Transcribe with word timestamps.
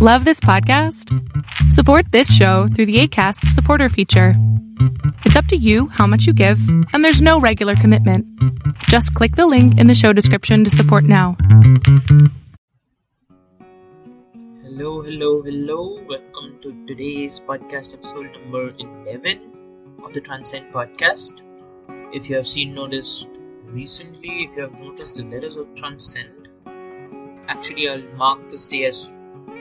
Love 0.00 0.24
this 0.24 0.38
podcast? 0.38 1.12
Support 1.72 2.12
this 2.12 2.32
show 2.32 2.68
through 2.68 2.86
the 2.86 3.00
Acast 3.00 3.48
supporter 3.48 3.88
feature. 3.88 4.34
It's 5.24 5.34
up 5.34 5.46
to 5.46 5.56
you 5.56 5.88
how 5.88 6.06
much 6.06 6.24
you 6.24 6.32
give, 6.32 6.60
and 6.92 7.04
there's 7.04 7.20
no 7.20 7.40
regular 7.40 7.74
commitment. 7.74 8.24
Just 8.84 9.12
click 9.14 9.34
the 9.34 9.48
link 9.48 9.76
in 9.76 9.88
the 9.88 9.96
show 9.96 10.12
description 10.12 10.62
to 10.62 10.70
support 10.70 11.02
now. 11.02 11.36
Hello, 14.62 15.02
hello, 15.02 15.42
hello. 15.42 16.00
Welcome 16.06 16.60
to 16.60 16.86
today's 16.86 17.40
podcast 17.40 17.92
episode 17.92 18.30
number 18.40 18.72
11 18.78 19.96
of 20.04 20.12
the 20.12 20.20
Transcend 20.20 20.72
podcast. 20.72 21.42
If 22.14 22.30
you 22.30 22.36
have 22.36 22.46
seen 22.46 22.72
noticed 22.72 23.30
recently, 23.64 24.44
if 24.44 24.54
you 24.54 24.62
have 24.62 24.80
noticed 24.80 25.16
the 25.16 25.24
letters 25.24 25.56
of 25.56 25.74
Transcend, 25.74 26.50
actually 27.48 27.88
I'll 27.88 28.06
mark 28.14 28.48
this 28.48 28.68
day 28.68 28.84
as 28.84 29.16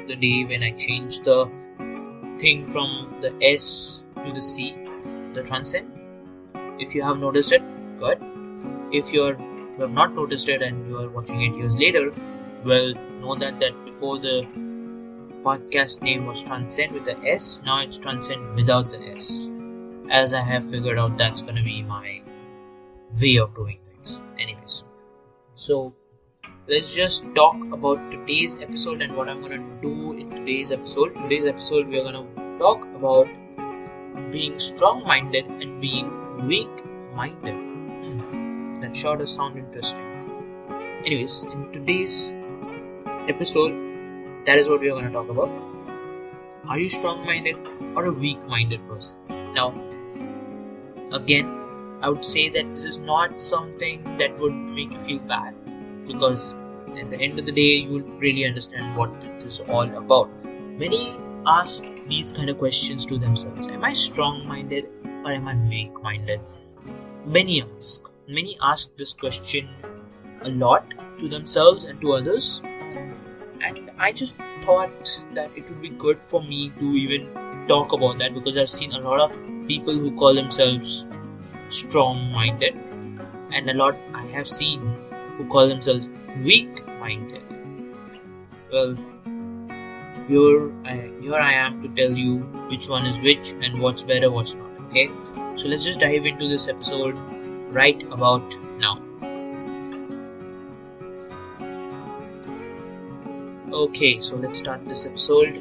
the 0.07 0.15
day 0.15 0.45
when 0.45 0.63
I 0.63 0.71
changed 0.71 1.25
the 1.25 1.45
thing 2.39 2.67
from 2.67 3.15
the 3.19 3.35
S 3.41 4.05
to 4.23 4.31
the 4.31 4.41
C, 4.41 4.75
the 5.33 5.43
transcend. 5.43 5.91
If 6.79 6.95
you 6.95 7.03
have 7.03 7.19
noticed 7.19 7.51
it, 7.51 7.63
good. 7.97 8.19
If 8.91 9.11
you're 9.13 9.37
you 9.77 9.83
have 9.83 9.93
not 9.93 10.13
noticed 10.13 10.49
it 10.49 10.61
and 10.61 10.87
you 10.87 10.97
are 10.99 11.09
watching 11.09 11.41
it 11.41 11.55
years 11.55 11.77
later, 11.77 12.11
well, 12.65 12.93
know 13.21 13.35
that 13.35 13.59
that 13.59 13.85
before 13.85 14.17
the 14.17 14.47
podcast 15.43 16.01
name 16.01 16.25
was 16.25 16.43
Transcend 16.43 16.93
with 16.93 17.05
the 17.05 17.17
S, 17.25 17.61
now 17.63 17.81
it's 17.81 17.99
Transcend 17.99 18.55
without 18.55 18.89
the 18.89 18.97
S. 19.09 19.51
As 20.09 20.33
I 20.33 20.41
have 20.41 20.69
figured 20.69 20.97
out, 20.97 21.17
that's 21.17 21.43
gonna 21.43 21.63
be 21.63 21.83
my 21.83 22.21
way 23.21 23.37
of 23.37 23.53
doing 23.55 23.79
things. 23.83 24.21
Anyways, 24.39 24.85
so 25.53 25.93
let's 26.69 26.93
just 26.93 27.33
talk 27.33 27.55
about 27.73 28.11
today's 28.11 28.61
episode 28.61 29.01
and 29.01 29.15
what 29.15 29.29
I'm 29.29 29.41
gonna 29.41 29.63
do 29.81 30.13
in 30.19 30.29
today's 30.31 30.73
episode. 30.73 31.13
Today's 31.17 31.45
episode, 31.45 31.87
we 31.87 31.97
are 31.97 32.03
gonna 32.03 32.25
talk 32.59 32.83
about 32.93 33.29
being 34.33 34.59
strong 34.59 35.05
minded 35.05 35.45
and 35.45 35.79
being 35.79 36.09
weak 36.45 36.83
minded. 37.15 37.53
Hmm, 37.53 38.73
that 38.81 38.97
sure 38.97 39.15
does 39.15 39.33
sound 39.33 39.57
interesting. 39.57 40.03
Anyways, 41.05 41.45
in 41.45 41.71
today's 41.71 42.33
episode, 43.29 43.71
that 44.45 44.57
is 44.57 44.67
what 44.67 44.81
we 44.81 44.91
are 44.91 44.95
gonna 44.95 45.09
talk 45.09 45.29
about. 45.29 45.49
Are 46.67 46.77
you 46.77 46.89
strong 46.89 47.25
minded 47.25 47.55
or 47.95 48.05
a 48.07 48.11
weak 48.11 48.45
minded 48.49 48.85
person? 48.89 49.17
Now, 49.53 49.69
again, 51.13 51.47
I 52.01 52.09
would 52.09 52.25
say 52.25 52.49
that 52.49 52.67
this 52.75 52.85
is 52.85 52.97
not 52.97 53.39
something 53.39 54.03
that 54.17 54.37
would 54.37 54.53
make 54.53 54.91
you 54.91 54.99
feel 54.99 55.19
bad 55.19 55.55
because 56.07 56.55
at 56.95 57.09
the 57.09 57.19
end 57.19 57.39
of 57.39 57.45
the 57.45 57.51
day 57.51 57.75
you'll 57.77 58.09
really 58.19 58.45
understand 58.45 58.95
what 58.95 59.11
it 59.23 59.43
is 59.43 59.59
all 59.61 59.95
about. 59.95 60.29
Many 60.45 61.15
ask 61.45 61.85
these 62.07 62.33
kind 62.33 62.49
of 62.49 62.57
questions 62.57 63.05
to 63.07 63.17
themselves. 63.17 63.67
Am 63.67 63.83
i 63.83 63.93
strong 63.93 64.47
minded 64.47 64.89
or 65.25 65.31
am 65.31 65.47
i 65.47 65.55
weak 65.69 66.01
minded 66.01 66.41
many 67.25 67.61
ask. 67.61 68.11
Many 68.27 68.57
ask 68.61 68.95
this 68.95 69.13
question 69.13 69.69
a 70.45 70.49
lot 70.51 70.93
to 71.19 71.27
themselves 71.27 71.85
and 71.85 71.99
to 72.01 72.13
others. 72.13 72.61
And 72.63 73.91
i 73.99 74.11
just 74.11 74.39
thought 74.61 75.11
that 75.33 75.49
it 75.55 75.69
would 75.69 75.81
be 75.81 75.89
good 75.89 76.19
for 76.23 76.41
me 76.43 76.69
to 76.79 76.85
even 76.85 77.27
talk 77.67 77.93
about 77.93 78.19
that 78.19 78.33
because 78.33 78.57
i've 78.57 78.69
seen 78.69 78.91
a 78.93 78.99
lot 78.99 79.19
of 79.19 79.31
people 79.67 79.93
who 79.93 80.11
call 80.15 80.35
themselves 80.35 81.07
strong 81.67 82.31
minded 82.31 82.75
and 83.51 83.69
a 83.69 83.73
lot 83.73 83.97
i 84.13 84.25
have 84.27 84.47
seen 84.47 84.85
who 85.37 85.45
call 85.47 85.67
themselves 85.67 86.09
weak 86.43 86.85
minded. 86.99 87.43
Well, 88.71 88.97
here 90.27 90.71
I, 90.83 91.11
here 91.21 91.35
I 91.35 91.53
am 91.53 91.81
to 91.81 91.89
tell 91.89 92.17
you 92.17 92.39
which 92.69 92.89
one 92.89 93.05
is 93.05 93.21
which 93.21 93.53
and 93.61 93.79
what's 93.79 94.03
better, 94.03 94.29
what's 94.29 94.55
not. 94.55 94.67
Okay, 94.89 95.09
so 95.55 95.69
let's 95.69 95.85
just 95.85 95.99
dive 95.99 96.25
into 96.25 96.47
this 96.47 96.67
episode 96.67 97.15
right 97.71 98.01
about 98.11 98.55
now. 98.77 99.01
Okay, 103.71 104.19
so 104.19 104.35
let's 104.37 104.59
start 104.59 104.87
this 104.89 105.05
episode. 105.05 105.55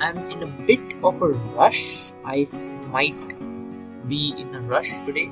I'm 0.00 0.18
in 0.30 0.42
a 0.42 0.46
bit 0.46 0.94
of 1.02 1.20
a 1.22 1.28
rush. 1.28 2.12
I 2.24 2.46
might 2.86 3.38
be 4.08 4.34
in 4.38 4.54
a 4.54 4.60
rush 4.60 5.00
today. 5.00 5.28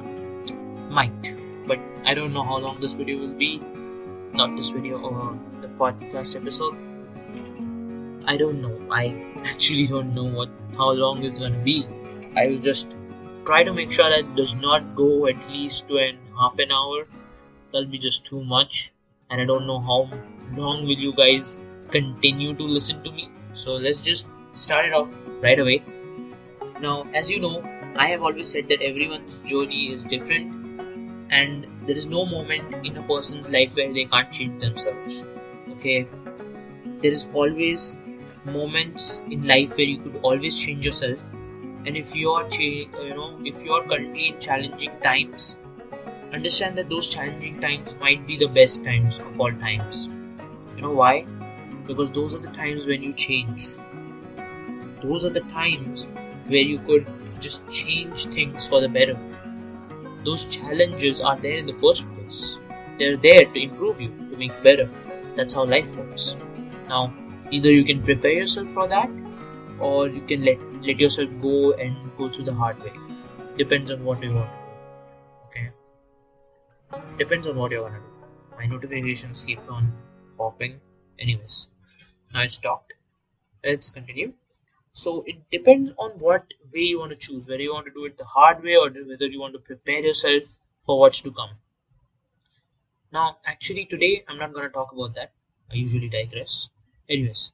Might. 0.90 1.36
But 1.66 1.78
I 2.04 2.14
don't 2.14 2.32
know 2.32 2.42
how 2.42 2.58
long 2.58 2.80
this 2.80 2.94
video 2.94 3.18
will 3.18 3.34
be 3.34 3.62
not 4.36 4.56
this 4.56 4.70
video 4.70 5.00
or 5.00 5.38
the 5.60 5.68
podcast 5.68 6.36
episode. 6.36 6.74
I 8.26 8.36
don't 8.36 8.60
know. 8.60 8.74
I 8.90 9.04
actually 9.44 9.86
don't 9.86 10.14
know 10.14 10.24
what 10.24 10.50
how 10.76 10.90
long 10.92 11.22
it's 11.24 11.38
gonna 11.38 11.62
be. 11.68 11.86
I 12.36 12.48
will 12.48 12.58
just 12.58 12.96
try 13.44 13.62
to 13.62 13.72
make 13.72 13.92
sure 13.92 14.10
that 14.10 14.34
does 14.34 14.54
not 14.56 14.94
go 14.94 15.26
at 15.28 15.48
least 15.50 15.88
to 15.88 15.98
an 15.98 16.18
half 16.38 16.58
an 16.58 16.72
hour. 16.72 17.06
That'll 17.72 17.88
be 17.88 17.98
just 17.98 18.26
too 18.26 18.42
much, 18.44 18.90
and 19.30 19.40
I 19.40 19.44
don't 19.44 19.66
know 19.66 19.78
how 19.78 20.00
long 20.56 20.82
will 20.82 21.02
you 21.06 21.14
guys 21.14 21.60
continue 21.90 22.54
to 22.54 22.64
listen 22.64 23.02
to 23.04 23.12
me. 23.12 23.30
So 23.52 23.74
let's 23.74 24.02
just 24.02 24.30
start 24.54 24.84
it 24.86 24.92
off 24.92 25.16
right 25.40 25.58
away. 25.58 25.82
Now, 26.80 27.06
as 27.14 27.30
you 27.30 27.40
know, 27.40 27.56
I 27.96 28.08
have 28.08 28.22
always 28.22 28.52
said 28.52 28.68
that 28.68 28.82
everyone's 28.82 29.42
journey 29.42 29.86
is 29.92 30.04
different 30.04 30.65
and 31.30 31.66
there 31.86 31.96
is 31.96 32.06
no 32.06 32.24
moment 32.26 32.74
in 32.86 32.96
a 32.96 33.02
person's 33.02 33.50
life 33.50 33.74
where 33.76 33.92
they 33.92 34.04
can't 34.04 34.32
change 34.32 34.60
themselves 34.60 35.24
okay? 35.72 36.08
There 37.02 37.12
is 37.12 37.28
always 37.32 37.98
moments 38.44 39.22
in 39.30 39.46
life 39.46 39.76
where 39.76 39.86
you 39.86 39.98
could 39.98 40.18
always 40.22 40.58
change 40.58 40.86
yourself 40.86 41.32
and 41.86 41.96
if 41.96 42.14
you 42.14 42.30
are 42.30 42.48
cha- 42.48 42.62
you 42.62 43.14
know 43.14 43.40
if 43.44 43.64
you 43.64 43.72
are 43.72 43.84
currently 43.86 44.28
in 44.28 44.40
challenging 44.40 44.92
times 45.00 45.60
understand 46.32 46.76
that 46.76 46.90
those 46.90 47.08
challenging 47.08 47.58
times 47.60 47.96
might 48.00 48.26
be 48.26 48.36
the 48.36 48.48
best 48.48 48.84
times 48.84 49.20
of 49.20 49.40
all 49.40 49.52
times. 49.52 50.08
You 50.76 50.82
know 50.82 50.92
why? 50.92 51.26
Because 51.86 52.10
those 52.10 52.34
are 52.34 52.38
the 52.38 52.50
times 52.50 52.86
when 52.86 53.02
you 53.02 53.12
change. 53.12 53.64
Those 55.00 55.24
are 55.24 55.30
the 55.30 55.40
times 55.40 56.06
where 56.48 56.60
you 56.72 56.78
could 56.78 57.06
just 57.40 57.70
change 57.70 58.26
things 58.26 58.68
for 58.68 58.80
the 58.80 58.88
better 58.88 59.18
those 60.26 60.46
challenges 60.54 61.20
are 61.20 61.36
there 61.36 61.58
in 61.58 61.66
the 61.66 61.78
first 61.84 62.08
place. 62.14 62.58
They're 62.98 63.16
there 63.16 63.44
to 63.44 63.62
improve 63.62 64.00
you, 64.00 64.08
to 64.30 64.36
make 64.36 64.56
you 64.56 64.62
better. 64.62 64.90
That's 65.36 65.54
how 65.54 65.64
life 65.64 65.96
works. 65.96 66.36
Now, 66.88 67.02
either 67.50 67.70
you 67.70 67.84
can 67.84 68.02
prepare 68.02 68.32
yourself 68.40 68.68
for 68.68 68.86
that, 68.88 69.10
or 69.78 70.08
you 70.08 70.22
can 70.32 70.44
let 70.48 70.64
let 70.88 71.04
yourself 71.04 71.36
go 71.44 71.72
and 71.74 72.16
go 72.16 72.28
through 72.28 72.46
the 72.48 72.54
hard 72.62 72.82
way. 72.86 72.92
Depends 73.62 73.90
on 73.96 74.04
what 74.08 74.22
you 74.22 74.32
want. 74.34 74.50
Okay. 75.46 75.68
Depends 77.22 77.46
on 77.52 77.56
what 77.56 77.76
you 77.76 77.82
want 77.82 77.94
to 77.94 78.00
do. 78.00 78.06
My 78.58 78.66
notifications 78.74 79.44
keep 79.44 79.70
on 79.78 79.92
popping. 80.38 80.80
Anyways, 81.18 81.70
now 82.34 82.42
it's 82.42 82.56
stopped. 82.62 82.94
Let's 83.64 83.90
continue. 83.90 84.32
So 84.96 85.22
it 85.26 85.50
depends 85.50 85.92
on 85.98 86.12
what 86.18 86.54
way 86.72 86.80
you 86.80 86.98
want 87.00 87.12
to 87.12 87.18
choose, 87.18 87.48
whether 87.48 87.62
you 87.62 87.74
want 87.74 87.86
to 87.86 87.92
do 87.92 88.06
it 88.06 88.16
the 88.16 88.24
hard 88.24 88.62
way 88.64 88.76
or 88.76 88.88
whether 88.90 89.26
you 89.26 89.40
want 89.40 89.52
to 89.52 89.60
prepare 89.60 90.00
yourself 90.02 90.44
for 90.80 90.98
what's 90.98 91.20
to 91.22 91.30
come. 91.32 91.50
Now, 93.12 93.38
actually, 93.44 93.84
today 93.84 94.24
I'm 94.28 94.38
not 94.38 94.52
going 94.52 94.64
to 94.66 94.72
talk 94.72 94.92
about 94.92 95.14
that. 95.14 95.32
I 95.70 95.74
usually 95.74 96.08
digress. 96.08 96.70
Anyways, 97.08 97.52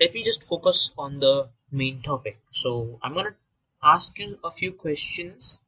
let 0.00 0.14
me 0.14 0.22
just 0.22 0.44
focus 0.48 0.94
on 0.96 1.18
the 1.18 1.50
main 1.70 2.00
topic. 2.00 2.40
So 2.50 2.98
I'm 3.02 3.12
going 3.12 3.26
to 3.26 3.34
ask 3.82 4.18
you 4.18 4.38
a 4.42 4.50
few 4.50 4.72
questions. 4.72 5.62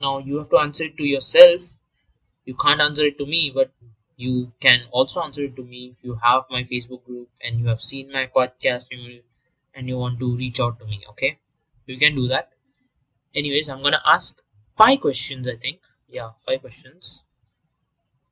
Now, 0.00 0.18
you 0.18 0.38
have 0.38 0.50
to 0.50 0.58
answer 0.58 0.84
it 0.84 0.96
to 0.96 1.04
yourself. 1.04 1.84
You 2.46 2.54
can't 2.56 2.80
answer 2.80 3.04
it 3.04 3.18
to 3.18 3.26
me, 3.26 3.52
but 3.54 3.70
you 4.16 4.52
can 4.60 4.82
also 4.90 5.22
answer 5.22 5.44
it 5.44 5.56
to 5.56 5.64
me 5.64 5.88
if 5.88 6.04
you 6.04 6.16
have 6.16 6.44
my 6.50 6.62
Facebook 6.62 7.04
group 7.04 7.28
and 7.42 7.60
you 7.60 7.66
have 7.68 7.80
seen 7.80 8.10
my 8.12 8.26
podcast. 8.34 8.86
You 8.90 9.22
and 9.74 9.88
you 9.88 9.98
want 9.98 10.18
to 10.20 10.36
reach 10.36 10.60
out 10.60 10.78
to 10.80 10.86
me 10.86 11.02
okay? 11.10 11.38
You 11.86 11.98
can 11.98 12.14
do 12.14 12.28
that. 12.28 12.50
Anyways 13.34 13.68
i'm 13.68 13.82
gonna 13.82 14.02
ask 14.06 14.42
five 14.70 15.00
questions 15.00 15.48
i 15.48 15.56
think. 15.56 15.80
Yeah 16.08 16.30
five 16.46 16.60
questions. 16.60 17.24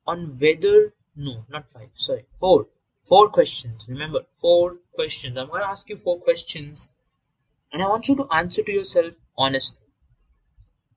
On 0.07 0.37
whether 0.39 0.93
no 1.15 1.45
not 1.49 1.67
five 1.67 1.93
sorry 1.93 2.25
four. 2.35 2.67
Four 3.01 3.29
questions 3.29 3.87
remember 3.89 4.21
four 4.41 4.77
questions. 4.93 5.37
I'm 5.37 5.49
gonna 5.49 5.65
ask 5.65 5.89
you 5.89 5.97
four 5.97 6.19
questions 6.19 6.93
and 7.71 7.81
i 7.83 7.87
want 7.87 8.07
you 8.07 8.15
to 8.15 8.27
answer 8.33 8.63
to 8.63 8.71
yourself 8.71 9.15
honestly. 9.37 9.85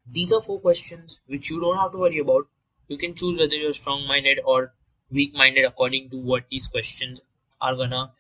These 0.07 0.33
are 0.33 0.41
four 0.41 0.61
questions 0.61 1.21
which 1.27 1.51
you 1.51 1.61
don't 1.61 1.77
have 1.79 1.93
to 1.93 1.99
worry 1.99 2.19
about. 2.19 2.49
You 2.89 2.97
can 2.97 3.15
choose 3.15 3.39
whether 3.39 3.57
you're 3.57 3.75
strong 3.75 4.07
minded 4.07 4.41
or 4.45 4.73
weak 5.11 5.35
minded 5.35 5.65
according 5.65 6.11
to 6.11 6.19
what 6.19 6.49
these 6.51 6.69
questions 6.69 7.23
are 7.61 7.75
gonna 7.75 8.13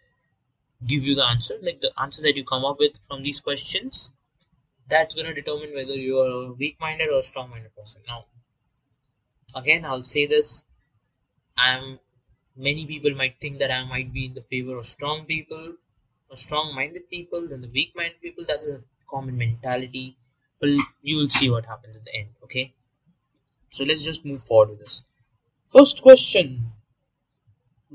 give 0.84 1.04
you 1.04 1.14
the 1.14 1.24
answer 1.24 1.54
like 1.62 1.80
the 1.80 1.92
answer 2.00 2.22
that 2.22 2.36
you 2.36 2.44
come 2.44 2.64
up 2.64 2.78
with 2.78 2.96
from 3.06 3.22
these 3.22 3.40
questions 3.40 4.14
that's 4.88 5.14
going 5.14 5.26
to 5.26 5.34
determine 5.34 5.74
whether 5.74 5.94
you 5.94 6.18
are 6.20 6.30
a 6.48 6.52
weak-minded 6.52 7.08
or 7.10 7.22
strong-minded 7.22 7.74
person 7.76 8.02
now 8.08 8.24
again 9.60 9.84
i'll 9.84 10.02
say 10.14 10.24
this 10.26 10.68
i'm 11.58 11.98
many 12.56 12.84
people 12.86 13.12
might 13.20 13.36
think 13.40 13.58
that 13.58 13.70
i 13.76 13.82
might 13.84 14.12
be 14.12 14.26
in 14.26 14.34
the 14.34 14.46
favor 14.52 14.76
of 14.76 14.86
strong 14.86 15.24
people 15.26 15.64
or 16.30 16.36
strong-minded 16.36 17.08
people 17.10 17.48
than 17.48 17.60
the 17.60 17.68
weak-minded 17.68 18.20
people. 18.20 18.44
That's 18.48 18.68
a 18.68 18.82
common 19.08 19.36
mentality. 19.38 20.16
But 20.60 20.70
you 21.02 21.18
will 21.18 21.28
see 21.28 21.50
what 21.50 21.66
happens 21.66 21.96
at 21.96 22.04
the 22.04 22.14
end. 22.16 22.30
Okay. 22.44 22.74
So 23.70 23.84
let's 23.84 24.04
just 24.04 24.24
move 24.24 24.42
forward 24.42 24.70
with 24.70 24.80
this. 24.80 25.04
First 25.68 26.02
question: 26.02 26.72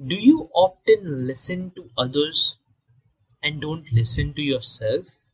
Do 0.06 0.16
you 0.18 0.50
often 0.54 1.28
listen 1.28 1.72
to 1.78 1.90
others 1.98 2.60
and 3.44 3.60
don't 3.62 3.92
listen 3.92 4.34
to 4.34 4.42
yourself? 4.42 5.34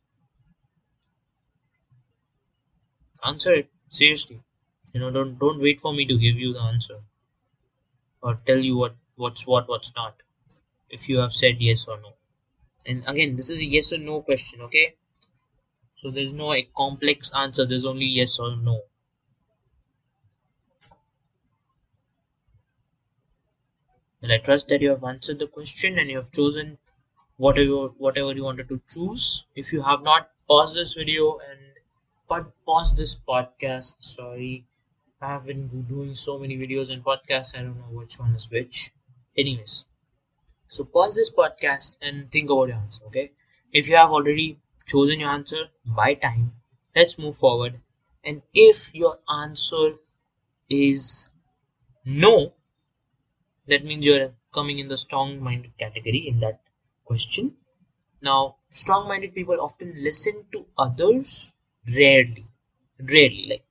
Answer 3.24 3.52
it 3.52 3.70
seriously. 3.88 4.42
You 4.92 4.98
know, 4.98 5.10
don't 5.12 5.38
don't 5.38 5.60
wait 5.60 5.78
for 5.80 5.92
me 5.92 6.04
to 6.06 6.18
give 6.18 6.36
you 6.36 6.52
the 6.52 6.60
answer 6.62 7.00
or 8.22 8.36
tell 8.46 8.58
you 8.58 8.76
what 8.76 8.94
what's 9.16 9.44
what 9.44 9.68
what's 9.68 9.92
not. 9.96 10.22
If 10.88 11.08
you 11.08 11.18
have 11.18 11.32
said 11.32 11.60
yes 11.60 11.88
or 11.88 12.00
no 12.00 12.10
and 12.86 13.04
again 13.08 13.36
this 13.36 13.50
is 13.50 13.60
a 13.60 13.64
yes 13.64 13.92
or 13.92 13.98
no 13.98 14.22
question 14.22 14.62
okay 14.62 14.96
so 15.96 16.10
there's 16.10 16.32
no 16.32 16.54
a 16.54 16.62
complex 16.62 17.30
answer 17.34 17.66
there's 17.66 17.84
only 17.84 18.06
yes 18.06 18.38
or 18.38 18.56
no 18.56 18.84
and 24.22 24.30
I 24.30 24.38
trust 24.38 24.68
that 24.68 24.80
you 24.80 24.90
have 24.90 25.02
answered 25.02 25.40
the 25.40 25.48
question 25.48 25.98
and 25.98 26.08
you 26.08 26.14
have 26.18 26.30
chosen 26.30 26.78
whatever 27.38 27.88
whatever 28.06 28.32
you 28.34 28.44
wanted 28.44 28.68
to 28.68 28.82
choose. 28.88 29.48
If 29.56 29.72
you 29.72 29.82
have 29.82 30.02
not 30.02 30.30
paused 30.46 30.76
this 30.76 30.92
video 30.92 31.38
and 31.38 31.60
but 32.28 32.52
pause 32.66 32.96
this 32.96 33.18
podcast 33.18 34.02
sorry. 34.04 34.66
I 35.22 35.28
have 35.28 35.46
been 35.46 35.66
doing 35.88 36.14
so 36.14 36.38
many 36.38 36.58
videos 36.58 36.90
and 36.92 37.04
podcasts 37.04 37.58
I 37.58 37.62
don't 37.62 37.78
know 37.78 37.98
which 38.00 38.16
one 38.20 38.34
is 38.34 38.50
which. 38.50 38.90
Anyways. 39.36 39.86
So 40.68 40.84
pause 40.84 41.14
this 41.14 41.34
podcast 41.34 41.98
and 42.00 42.30
think 42.32 42.50
about 42.50 42.68
your 42.68 42.78
answer, 42.78 43.04
okay? 43.06 43.32
If 43.72 43.88
you 43.88 43.96
have 43.96 44.10
already 44.12 44.58
chosen 44.86 45.20
your 45.20 45.30
answer 45.30 45.70
by 45.84 46.14
time, 46.14 46.52
let's 46.96 47.18
move 47.18 47.36
forward. 47.36 47.80
And 48.24 48.42
if 48.54 48.94
your 48.94 49.18
answer 49.28 49.98
is 50.70 51.30
no, 52.04 52.54
that 53.68 53.84
means 53.84 54.04
you're 54.04 54.34
coming 54.52 54.80
in 54.80 54.88
the 54.88 54.96
strong 54.96 55.40
minded 55.40 55.76
category 55.78 56.26
in 56.26 56.40
that 56.40 56.60
question. 57.08 57.56
Now, 58.22 58.56
strong 58.70 59.08
minded 59.08 59.34
people 59.34 59.60
often 59.60 59.94
listen 60.08 60.46
to 60.52 60.66
others 60.78 61.54
rarely. 61.96 62.46
Rarely, 63.00 63.46
like 63.50 63.64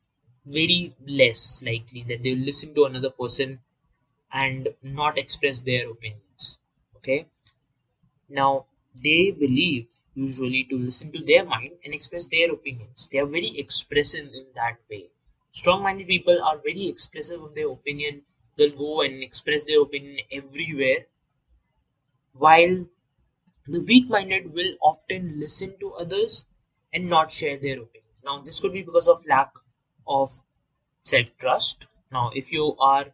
very 0.46 0.96
less 1.08 1.64
likely 1.64 2.04
that 2.10 2.24
they'll 2.24 2.46
listen 2.52 2.74
to 2.76 2.86
another 2.86 3.12
person 3.12 3.60
and 4.34 4.70
not 4.84 5.18
express 5.18 5.62
their 5.62 5.90
opinions 5.92 6.60
okay 6.98 7.28
now 8.30 8.66
they 9.04 9.32
believe 9.32 9.90
usually 10.16 10.64
to 10.66 10.78
listen 10.78 11.12
to 11.12 11.20
their 11.24 11.44
mind 11.44 11.72
and 11.84 11.94
express 11.94 12.28
their 12.28 12.52
opinions 12.54 13.08
they 13.10 13.18
are 13.20 13.26
very 13.38 13.52
expressive 13.64 14.28
in 14.34 14.46
that 14.54 14.78
way 14.90 15.10
strong-minded 15.52 16.08
people 16.08 16.42
are 16.44 16.58
very 16.60 16.88
expressive 16.88 17.42
of 17.42 17.54
their 17.56 17.70
opinion 17.72 18.22
they'll 18.56 18.78
go 18.78 19.02
and 19.02 19.22
express 19.24 19.64
their 19.66 19.82
opinion 19.82 20.20
everywhere 20.32 21.06
while 22.34 22.78
the 23.68 23.82
weak-minded 23.82 24.54
will 24.54 24.74
often 24.82 25.40
listen 25.40 25.78
to 25.80 25.94
others 25.94 26.48
and 26.94 27.10
not 27.10 27.32
share 27.32 27.58
their 27.58 27.80
opinions 27.82 28.22
now 28.24 28.40
this 28.40 28.60
could 28.60 28.74
be 28.74 28.82
because 28.84 29.08
of 29.08 29.26
lack 29.28 29.54
of 30.08 30.30
self-trust 31.04 32.02
now 32.12 32.30
if 32.36 32.52
you 32.52 32.76
are 32.80 33.14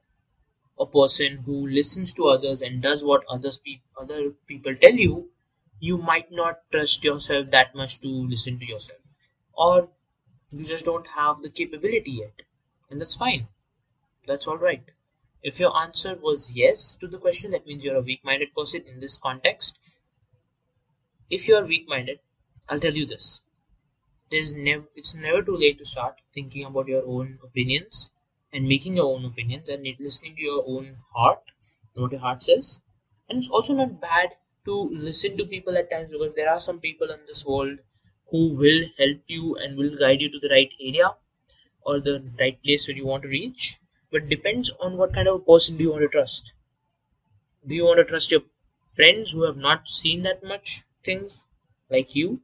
a 0.80 0.86
person 0.86 1.38
who 1.46 1.68
listens 1.68 2.14
to 2.14 2.28
others 2.28 2.62
and 2.62 2.82
does 2.82 3.04
what 3.04 3.26
others 3.28 3.58
pe- 3.58 3.82
other 4.00 4.30
people 4.48 4.76
tell 4.76 4.94
you, 4.94 5.32
you 5.80 5.98
might 5.98 6.32
not 6.32 6.60
trust 6.72 7.04
yourself 7.04 7.50
that 7.50 7.74
much 7.74 8.00
to 8.02 8.08
listen 8.08 8.60
to 8.60 8.66
yourself, 8.68 9.18
or 9.54 9.90
you 10.52 10.64
just 10.66 10.86
don't 10.86 11.08
have 11.08 11.42
the 11.42 11.50
capability 11.50 12.12
yet, 12.12 12.44
and 12.90 13.02
that's 13.02 13.16
fine. 13.16 13.48
That's 14.28 14.48
all 14.48 14.58
right. 14.58 14.84
If 15.44 15.60
your 15.60 15.78
answer 15.78 16.16
was 16.16 16.52
yes 16.54 16.96
to 16.98 17.08
the 17.08 17.20
question, 17.20 17.52
that 17.52 17.66
means 17.68 17.86
you're 17.86 17.96
a 17.98 18.02
weak-minded 18.02 18.54
person 18.54 18.84
in 18.88 19.00
this 19.00 19.18
context. 19.18 19.80
If 21.36 21.48
you're 21.50 21.66
weak-minded, 21.66 22.20
I'll 22.70 22.80
tell 22.80 22.96
you 22.96 23.06
this: 23.06 23.42
there's 24.32 24.54
never 24.54 24.86
it's 24.96 25.16
never 25.16 25.42
too 25.42 25.56
late 25.56 25.78
to 25.80 25.86
start 25.86 26.22
thinking 26.34 26.66
about 26.66 26.88
your 26.90 27.06
own 27.08 27.40
opinions 27.44 28.14
and 28.52 28.68
making 28.68 28.98
your 28.98 29.16
own 29.16 29.26
opinions 29.26 29.70
and 29.70 29.88
listening 30.00 30.36
to 30.36 30.42
your 30.42 30.64
own 30.68 30.98
heart, 31.14 31.52
what 31.96 32.12
your 32.12 32.22
heart 32.22 32.44
says. 32.44 32.82
And 33.30 33.40
it's 33.40 33.50
also 33.50 33.74
not 33.76 34.02
bad 34.02 34.36
to 34.66 34.74
listen 34.92 35.38
to 35.38 35.46
people 35.46 35.78
at 35.78 35.90
times 35.90 36.12
because 36.12 36.36
there 36.36 36.50
are 36.52 36.60
some 36.60 36.80
people 36.82 37.10
in 37.10 37.22
this 37.28 37.46
world 37.46 37.80
who 38.32 38.56
will 38.56 38.84
help 38.98 39.22
you 39.28 39.56
and 39.58 39.78
will 39.78 39.96
guide 39.98 40.22
you 40.22 40.30
to 40.32 40.40
the 40.40 40.50
right 40.50 40.74
area 40.82 41.16
or 41.82 42.00
the 42.00 42.24
right 42.40 42.62
place 42.64 42.88
where 42.88 42.98
you 42.98 43.06
want 43.06 43.24
to 43.24 43.30
reach. 43.30 43.80
But 44.12 44.30
depends 44.30 44.70
on 44.84 44.98
what 44.98 45.14
kind 45.14 45.28
of 45.28 45.48
person 45.48 45.78
do 45.78 45.84
you 45.84 45.92
want 45.92 46.04
to 46.04 46.10
trust. 46.10 46.54
Do 47.68 47.74
you 47.74 47.86
want 47.86 47.98
to 47.98 48.06
trust 48.06 48.32
your 48.32 48.44
friends 48.86 49.32
who 49.32 49.44
have 49.48 49.58
not 49.58 49.88
seen 49.88 50.22
that 50.22 50.44
much 50.44 50.84
things 51.04 51.48
like 51.90 52.16
you? 52.16 52.42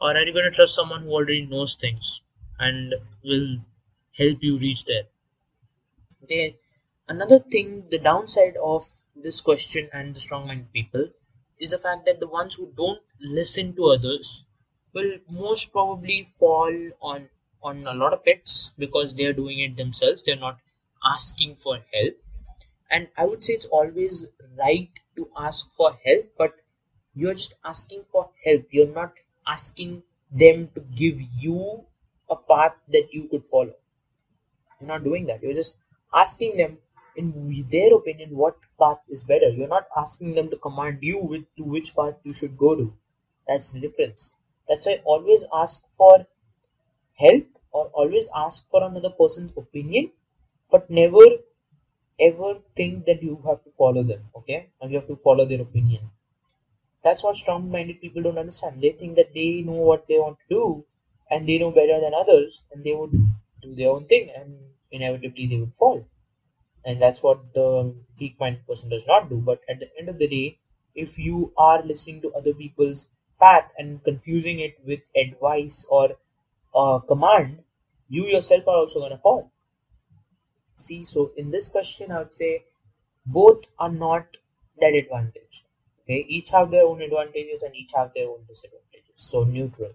Or 0.00 0.16
are 0.16 0.24
you 0.24 0.32
going 0.32 0.46
to 0.46 0.50
trust 0.52 0.74
someone 0.74 1.02
who 1.04 1.12
already 1.12 1.46
knows 1.46 1.76
things 1.76 2.22
and 2.58 2.94
will 3.24 3.58
help 4.16 4.42
you 4.42 4.58
reach 4.58 4.84
there? 4.86 5.04
they 6.28 6.58
another 7.08 7.38
thing 7.38 7.88
the 7.90 7.98
downside 7.98 8.56
of 8.56 8.82
this 9.14 9.40
question 9.40 9.88
and 9.92 10.12
the 10.14 10.18
strong-minded 10.18 10.72
people 10.72 11.08
is 11.60 11.70
the 11.70 11.78
fact 11.78 12.04
that 12.06 12.18
the 12.18 12.26
ones 12.26 12.56
who 12.56 12.66
don't 12.72 13.00
listen 13.20 13.72
to 13.76 13.84
others 13.90 14.44
will 14.92 15.12
most 15.28 15.70
probably 15.72 16.24
fall 16.24 16.74
on 17.00 17.28
on 17.62 17.86
a 17.86 17.94
lot 17.94 18.12
of 18.12 18.24
pits 18.24 18.72
because 18.76 19.14
they 19.14 19.24
are 19.26 19.38
doing 19.42 19.60
it 19.60 19.76
themselves 19.76 20.24
they're 20.24 20.44
not 20.48 20.58
asking 21.14 21.54
for 21.54 21.76
help 21.94 22.14
and 22.90 23.08
i 23.16 23.24
would 23.24 23.44
say 23.44 23.52
it's 23.54 23.72
always 23.80 24.28
right 24.64 25.00
to 25.16 25.30
ask 25.48 25.70
for 25.76 25.92
help 26.06 26.26
but 26.38 26.54
you're 27.14 27.34
just 27.34 27.54
asking 27.64 28.04
for 28.12 28.30
help 28.44 28.66
you're 28.70 28.94
not 29.00 29.12
asking 29.46 30.02
them 30.44 30.68
to 30.74 30.80
give 31.02 31.20
you 31.44 31.84
a 32.30 32.36
path 32.36 32.74
that 32.88 33.08
you 33.12 33.28
could 33.28 33.44
follow 33.44 33.74
you're 34.80 34.88
not 34.88 35.04
doing 35.04 35.26
that 35.26 35.42
you're 35.42 35.54
just 35.60 35.78
asking 36.22 36.56
them 36.56 36.78
in 37.16 37.28
their 37.70 37.94
opinion 37.96 38.30
what 38.36 38.56
path 38.80 38.98
is 39.08 39.22
better. 39.24 39.48
You're 39.48 39.68
not 39.68 39.86
asking 39.96 40.34
them 40.34 40.50
to 40.50 40.56
command 40.56 40.98
you 41.00 41.24
with 41.30 41.44
to 41.56 41.62
which 41.64 41.94
path 41.94 42.20
you 42.24 42.32
should 42.32 42.56
go 42.58 42.74
to. 42.76 42.92
That's 43.46 43.70
the 43.72 43.80
difference. 43.80 44.36
That's 44.68 44.86
why 44.86 45.00
always 45.04 45.44
ask 45.54 45.88
for 45.96 46.26
help 47.18 47.46
or 47.72 47.86
always 47.94 48.28
ask 48.36 48.68
for 48.70 48.84
another 48.84 49.10
person's 49.10 49.52
opinion, 49.56 50.12
but 50.70 50.90
never 50.90 51.24
ever 52.20 52.60
think 52.76 53.06
that 53.06 53.22
you 53.22 53.40
have 53.46 53.62
to 53.64 53.70
follow 53.72 54.02
them, 54.02 54.24
okay? 54.36 54.68
And 54.82 54.90
you 54.92 54.98
have 54.98 55.08
to 55.08 55.16
follow 55.16 55.44
their 55.46 55.62
opinion. 55.62 56.10
That's 57.04 57.22
what 57.22 57.36
strong 57.36 57.70
minded 57.70 58.00
people 58.00 58.22
don't 58.22 58.38
understand. 58.38 58.82
They 58.82 58.90
think 58.90 59.14
that 59.16 59.32
they 59.32 59.62
know 59.62 59.80
what 59.90 60.08
they 60.08 60.18
want 60.18 60.38
to 60.40 60.46
do 60.48 60.86
and 61.30 61.48
they 61.48 61.58
know 61.58 61.70
better 61.70 62.00
than 62.00 62.14
others 62.14 62.66
and 62.72 62.82
they 62.82 62.94
would 62.96 63.12
do 63.62 63.74
their 63.76 63.90
own 63.90 64.06
thing 64.06 64.30
and 64.30 64.58
inevitably 64.90 65.46
they 65.46 65.58
would 65.60 65.74
fall. 65.74 66.04
And 66.84 67.02
that's 67.02 67.22
what 67.22 67.52
the 67.54 67.96
weak 68.20 68.38
minded 68.38 68.66
person 68.66 68.88
does 68.90 69.08
not 69.08 69.28
do. 69.28 69.40
But 69.40 69.62
at 69.68 69.80
the 69.80 69.90
end 69.98 70.08
of 70.08 70.18
the 70.18 70.28
day, 70.28 70.58
if 70.94 71.18
you 71.18 71.52
are 71.58 71.82
listening 71.82 72.22
to 72.22 72.32
other 72.34 72.54
people's 72.54 73.10
path 73.40 73.72
and 73.78 74.02
confusing 74.04 74.60
it 74.60 74.76
with 74.86 75.02
advice 75.16 75.86
or 75.90 76.16
uh, 76.74 77.00
command, 77.00 77.64
you 78.08 78.24
yourself 78.24 78.68
are 78.68 78.76
also 78.76 79.00
going 79.00 79.10
to 79.12 79.18
fall. 79.18 79.50
See, 80.76 81.02
so 81.02 81.32
in 81.36 81.50
this 81.50 81.68
question, 81.68 82.12
I 82.12 82.18
would 82.20 82.32
say 82.32 82.64
both 83.26 83.64
are 83.78 83.90
not 83.90 84.36
that 84.78 84.94
advantage. 84.94 85.64
Okay, 86.04 86.24
each 86.28 86.50
have 86.50 86.70
their 86.70 86.84
own 86.86 87.02
advantages 87.02 87.62
and 87.62 87.74
each 87.74 87.92
have 87.94 88.12
their 88.14 88.28
own 88.28 88.44
disadvantages. 88.48 89.16
So 89.16 89.44
neutral. 89.44 89.90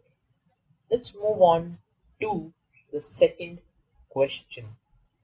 Let's 0.91 1.15
move 1.15 1.41
on 1.41 1.79
to 2.21 2.53
the 2.91 3.01
second 3.01 3.61
question. 4.09 4.65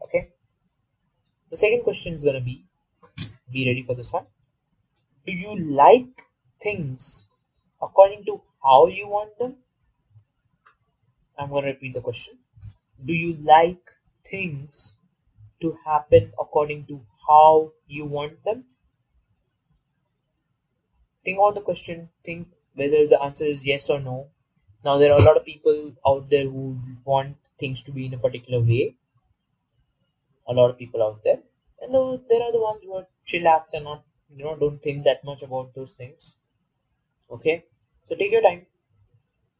Okay. 0.04 0.30
The 1.50 1.58
second 1.58 1.82
question 1.82 2.14
is 2.14 2.24
gonna 2.24 2.40
be 2.40 2.64
be 3.52 3.66
ready 3.68 3.82
for 3.82 3.96
this 3.96 4.14
one. 4.14 4.28
Do 5.26 5.34
you 5.34 5.56
like 5.58 6.22
things 6.62 7.28
according 7.82 8.24
to 8.28 8.42
how 8.64 8.86
you 8.88 9.08
want 9.08 9.38
them? 9.38 9.58
I'm 11.38 11.50
gonna 11.52 11.68
repeat 11.68 11.94
the 11.94 12.02
question. 12.02 12.40
Do 13.06 13.14
you 13.14 13.34
like 13.34 13.90
things 14.26 14.98
to 15.62 15.74
happen 15.86 16.34
according 16.40 16.86
to 16.88 17.06
how 17.28 17.72
you 17.88 18.06
want 18.06 18.44
them? 18.44 18.66
Think 21.26 21.38
about 21.40 21.56
the 21.56 21.62
question, 21.62 22.10
think 22.24 22.48
whether 22.76 23.06
the 23.06 23.22
answer 23.22 23.44
is 23.44 23.66
yes 23.66 23.90
or 23.90 24.00
no. 24.00 24.30
Now 24.86 24.98
there 24.98 25.12
are 25.12 25.20
a 25.20 25.24
lot 25.26 25.36
of 25.36 25.44
people 25.44 25.94
out 26.08 26.30
there 26.30 26.46
who 26.46 26.80
want 27.04 27.36
things 27.60 27.82
to 27.84 27.92
be 27.92 28.06
in 28.06 28.14
a 28.14 28.18
particular 28.18 28.62
way 28.62 28.96
a 30.48 30.54
lot 30.54 30.70
of 30.70 30.78
people 30.78 31.04
out 31.04 31.22
there 31.24 31.40
and 31.82 31.94
the, 31.94 32.22
there 32.30 32.42
are 32.42 32.52
the 32.52 32.60
ones 32.62 32.86
who 32.86 32.94
are 32.96 33.06
chillax 33.26 33.74
and 33.74 33.84
not 33.84 34.02
you 34.30 34.44
know 34.44 34.56
don't 34.56 34.82
think 34.82 35.04
that 35.04 35.24
much 35.24 35.44
about 35.44 35.74
those 35.76 35.94
things 35.96 36.38
okay 37.32 37.64
So 38.08 38.16
take 38.16 38.32
your 38.32 38.42
time. 38.42 38.66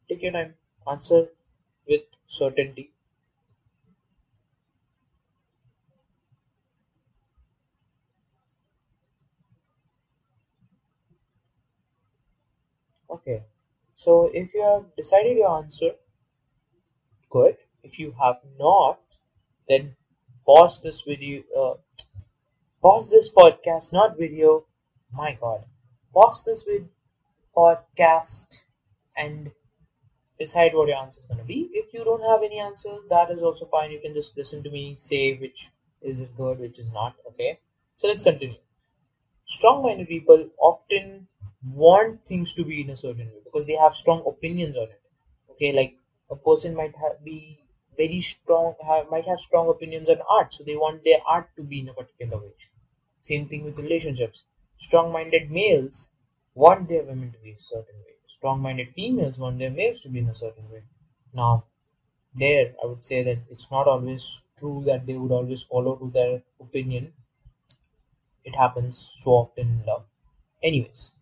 Take 0.08 0.22
your 0.22 0.32
time. 0.32 0.56
Answer 0.84 1.28
with 1.86 2.02
certainty. 2.26 2.90
Okay. 13.10 13.42
So 13.94 14.30
if 14.32 14.54
you 14.54 14.62
have 14.62 14.94
decided 14.96 15.36
your 15.36 15.56
answer, 15.58 15.92
good. 17.30 17.56
If 17.82 17.98
you 17.98 18.14
have 18.20 18.40
not, 18.58 19.00
then 19.68 19.96
pause 20.44 20.82
this 20.82 21.02
video. 21.02 21.42
Uh, 21.56 21.74
pause 22.82 23.10
this 23.10 23.32
podcast, 23.32 23.92
not 23.92 24.18
video. 24.18 24.66
My 25.12 25.36
God. 25.40 25.64
Pause 26.12 26.44
this 26.44 26.66
with 26.66 26.88
podcast 27.56 28.66
and 29.16 29.50
decide 30.38 30.74
what 30.74 30.88
your 30.88 30.98
answer 30.98 31.20
is 31.20 31.26
going 31.26 31.40
to 31.40 31.46
be. 31.46 31.70
If 31.72 31.94
you 31.94 32.04
don't 32.04 32.22
have 32.30 32.42
any 32.42 32.60
answer, 32.60 32.98
that 33.10 33.30
is 33.30 33.42
also 33.42 33.66
fine. 33.66 33.92
You 33.92 34.00
can 34.00 34.14
just 34.14 34.36
listen 34.36 34.62
to 34.64 34.70
me 34.70 34.94
say 34.96 35.36
which 35.36 35.68
is 36.02 36.28
good, 36.36 36.58
which 36.58 36.78
is 36.78 36.92
not. 36.92 37.16
Okay. 37.28 37.58
So 37.96 38.08
let's 38.08 38.22
continue. 38.22 38.56
Strong 39.44 39.82
minded 39.84 40.08
people 40.08 40.50
often 40.58 41.28
want 41.74 42.24
things 42.26 42.54
to 42.54 42.64
be 42.64 42.80
in 42.82 42.90
a 42.90 42.96
certain 42.96 43.26
way 43.28 43.40
because 43.44 43.66
they 43.66 43.74
have 43.76 43.94
strong 43.94 44.22
opinions 44.26 44.76
on 44.76 44.84
it. 44.84 45.00
Okay, 45.50 45.72
like 45.72 45.96
a 46.30 46.36
person 46.36 46.74
might 46.74 46.94
have, 46.96 47.24
be 47.24 47.58
very 47.96 48.20
strong, 48.20 48.74
might 49.10 49.26
have 49.26 49.38
strong 49.38 49.68
opinions 49.68 50.08
on 50.10 50.20
art, 50.28 50.52
so 50.52 50.64
they 50.64 50.76
want 50.76 51.04
their 51.04 51.18
art 51.26 51.48
to 51.56 51.64
be 51.64 51.80
in 51.80 51.88
a 51.88 51.94
particular 51.94 52.38
way. 52.38 52.52
Same 53.20 53.46
thing 53.48 53.64
with 53.64 53.78
relationships. 53.78 54.46
Strong 54.78 55.12
minded 55.12 55.50
males 55.50 56.14
want 56.54 56.88
their 56.88 57.04
women 57.04 57.30
to 57.32 57.38
be 57.40 57.50
a 57.50 57.56
certain 57.56 57.96
way. 57.98 58.14
Strong 58.26 58.60
minded 58.62 58.94
females 58.94 59.38
want 59.38 59.58
their 59.58 59.70
males 59.70 60.00
to 60.02 60.08
be 60.08 60.20
in 60.20 60.28
a 60.28 60.34
certain 60.34 60.70
way. 60.70 60.82
Now, 61.34 61.64
there, 62.34 62.74
I 62.82 62.86
would 62.86 63.04
say 63.04 63.22
that 63.24 63.38
it's 63.50 63.70
not 63.72 63.88
always 63.88 64.44
true 64.58 64.84
that 64.86 65.06
they 65.06 65.16
would 65.18 65.32
always 65.32 65.64
follow 65.64 65.96
to 65.96 66.10
their 66.10 66.42
opinion. 66.60 67.14
It 68.44 68.54
happens 68.54 68.96
so 69.18 69.32
often 69.32 69.68
in 69.80 69.84
love. 69.84 70.06
Anyways, 70.62 71.16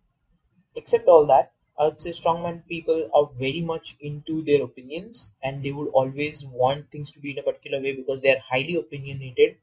except 0.75 1.07
all 1.07 1.25
that, 1.27 1.51
I 1.79 1.85
would 1.85 2.01
say 2.01 2.11
strongman 2.11 2.67
people 2.67 3.09
are 3.13 3.27
very 3.37 3.61
much 3.61 3.95
into 4.01 4.41
their 4.43 4.63
opinions 4.63 5.35
and 5.43 5.63
they 5.63 5.71
would 5.71 5.89
always 5.89 6.45
want 6.45 6.91
things 6.91 7.11
to 7.13 7.19
be 7.21 7.31
in 7.31 7.39
a 7.39 7.43
particular 7.43 7.81
way 7.81 7.95
because 7.95 8.21
they 8.21 8.31
are 8.35 8.39
highly 8.39 8.75
opinionated 8.75 9.57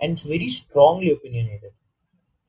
and 0.00 0.20
very 0.22 0.48
strongly 0.48 1.10
opinionated. 1.12 1.72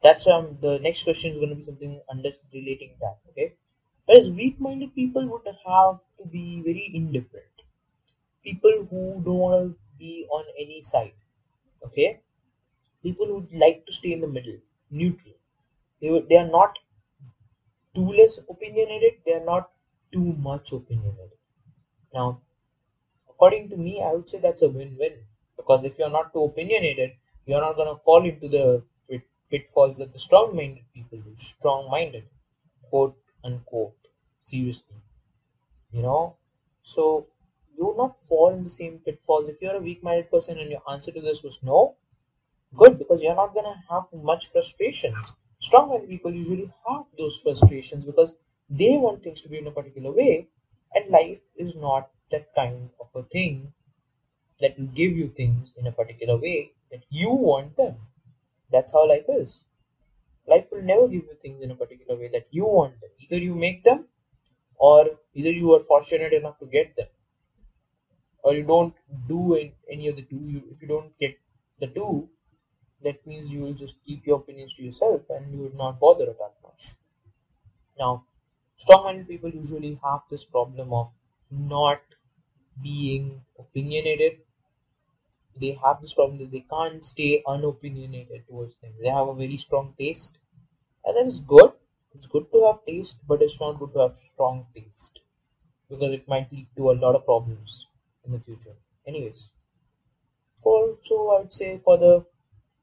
That's 0.03 0.27
um 0.27 0.57
the 0.61 0.79
next 0.79 1.03
question 1.03 1.31
is 1.33 1.39
going 1.39 1.49
to 1.49 1.55
be 1.57 1.61
something 1.63 2.01
under 2.09 2.29
relating 2.53 2.95
that. 3.01 3.17
Okay, 3.31 3.55
whereas 4.05 4.31
weak-minded 4.31 4.95
people 4.95 5.27
would 5.29 5.47
have 5.65 5.99
to 6.19 6.25
be 6.31 6.61
very 6.61 6.91
indifferent. 6.93 7.55
People 8.45 8.85
who 8.89 9.21
don't 9.25 9.39
want 9.39 9.73
to 9.73 9.79
be 9.99 10.25
on 10.31 10.45
any 10.57 10.79
side. 10.79 11.15
Okay, 11.83 12.21
people 13.03 13.27
who 13.27 13.47
like 13.53 13.85
to 13.85 13.93
stay 13.93 14.13
in 14.13 14.21
the 14.21 14.27
middle, 14.27 14.59
neutral. 14.91 15.35
They, 16.01 16.19
they 16.29 16.37
are 16.37 16.47
not 16.47 16.79
too 17.95 18.09
less 18.11 18.43
opinionated, 18.49 19.13
they 19.25 19.33
are 19.33 19.45
not 19.45 19.71
too 20.11 20.33
much 20.33 20.73
opinionated. 20.73 21.39
Now, 22.13 22.41
according 23.29 23.69
to 23.69 23.77
me, 23.77 24.01
I 24.03 24.13
would 24.13 24.29
say 24.29 24.39
that's 24.39 24.63
a 24.63 24.69
win-win 24.69 25.25
because 25.57 25.83
if 25.85 25.99
you're 25.99 26.11
not 26.11 26.33
too 26.33 26.43
opinionated, 26.45 27.13
you're 27.45 27.61
not 27.61 27.77
gonna 27.77 27.97
fall 28.05 28.25
into 28.25 28.47
the 28.49 28.83
pitfalls 29.49 29.97
that 29.99 30.13
the 30.13 30.19
strong-minded 30.19 30.85
people 30.93 31.19
do. 31.19 31.35
Strong-minded, 31.35 32.27
quote 32.89 33.17
unquote. 33.43 33.95
Seriously, 34.39 34.97
you 35.91 36.01
know. 36.01 36.37
So 36.83 37.27
you 37.77 37.85
will 37.85 37.97
not 37.97 38.17
fall 38.17 38.53
in 38.53 38.63
the 38.63 38.69
same 38.69 38.99
pitfalls. 38.99 39.49
If 39.49 39.61
you're 39.61 39.75
a 39.75 39.81
weak-minded 39.81 40.29
person 40.31 40.59
and 40.59 40.69
your 40.69 40.81
answer 40.89 41.11
to 41.11 41.21
this 41.21 41.43
was 41.43 41.63
no, 41.63 41.95
good 42.75 42.99
because 42.99 43.23
you're 43.23 43.35
not 43.35 43.53
gonna 43.55 43.83
have 43.89 44.05
much 44.13 44.51
frustrations 44.51 45.39
strong-minded 45.67 46.09
people 46.09 46.33
usually 46.41 46.69
have 46.87 47.05
those 47.17 47.37
frustrations 47.43 48.05
because 48.05 48.37
they 48.69 48.97
want 48.97 49.23
things 49.23 49.41
to 49.41 49.49
be 49.49 49.57
in 49.59 49.67
a 49.67 49.71
particular 49.79 50.11
way 50.11 50.47
and 50.95 51.09
life 51.09 51.41
is 51.55 51.75
not 51.75 52.09
that 52.31 52.47
kind 52.55 52.89
of 52.99 53.07
a 53.15 53.23
thing 53.37 53.73
that 54.61 54.77
will 54.77 54.87
give 55.01 55.15
you 55.15 55.27
things 55.29 55.73
in 55.77 55.87
a 55.87 55.91
particular 55.91 56.37
way 56.37 56.71
that 56.91 57.03
you 57.09 57.31
want 57.31 57.75
them. 57.77 57.95
That's 58.71 58.93
how 58.93 59.07
life 59.07 59.25
is. 59.29 59.67
Life 60.47 60.67
will 60.71 60.83
never 60.83 61.07
give 61.07 61.25
you 61.25 61.35
things 61.41 61.61
in 61.63 61.71
a 61.71 61.75
particular 61.75 62.19
way 62.19 62.29
that 62.29 62.47
you 62.51 62.65
want 62.65 62.99
them. 63.01 63.11
Either 63.19 63.37
you 63.37 63.55
make 63.55 63.83
them 63.83 64.05
or 64.77 65.19
either 65.33 65.51
you 65.51 65.73
are 65.73 65.79
fortunate 65.81 66.33
enough 66.33 66.59
to 66.59 66.67
get 66.67 66.95
them. 66.97 67.07
Or 68.43 68.53
you 68.53 68.63
don't 68.63 68.93
do 69.27 69.55
any 69.89 70.07
of 70.07 70.15
the 70.15 70.21
two. 70.21 70.37
You, 70.47 70.63
if 70.71 70.81
you 70.81 70.87
don't 70.87 71.11
get 71.19 71.35
the 71.79 71.87
two 71.87 72.29
that 73.05 73.25
means 73.25 73.53
you 73.53 73.61
will 73.61 73.73
just 73.73 74.03
keep 74.03 74.27
your 74.27 74.39
opinions 74.39 74.75
to 74.75 74.83
yourself 74.83 75.21
and 75.29 75.51
you 75.53 75.59
will 75.59 75.75
not 75.77 75.99
bother 76.01 76.27
that 76.27 76.55
much. 76.63 76.95
Now, 77.97 78.25
strong-minded 78.75 79.27
people 79.27 79.49
usually 79.49 79.95
have 80.03 80.21
this 80.29 80.45
problem 80.45 80.93
of 80.93 81.19
not 81.49 82.01
being 82.83 83.45
opinionated. 83.59 84.41
They 85.59 85.71
have 85.71 86.01
this 86.01 86.13
problem 86.13 86.37
that 86.37 86.51
they 86.51 86.59
can't 86.59 87.03
stay 87.03 87.41
unopinionated 87.47 88.45
towards 88.47 88.75
things. 88.75 88.93
They 89.01 89.09
have 89.09 89.27
a 89.27 89.33
very 89.33 89.57
strong 89.57 89.95
taste, 89.97 90.37
and 91.05 91.17
that 91.17 91.25
is 91.25 91.41
good. 91.41 91.73
It's 92.13 92.27
good 92.27 92.51
to 92.53 92.65
have 92.67 92.85
taste, 92.85 93.27
but 93.27 93.41
it's 93.41 93.59
not 93.61 93.79
good 93.79 93.93
to 93.93 93.99
have 94.01 94.13
strong 94.13 94.67
taste 94.75 95.21
because 95.89 96.13
it 96.13 96.27
might 96.27 96.51
lead 96.51 96.67
to 96.77 96.91
a 96.91 96.99
lot 96.99 97.15
of 97.15 97.25
problems 97.25 97.87
in 98.25 98.33
the 98.33 98.39
future. 98.39 98.77
Anyways, 99.07 99.53
for 100.57 100.97
so 100.97 101.31
I 101.33 101.39
would 101.39 101.53
say 101.53 101.77
for 101.77 101.97
the 101.97 102.25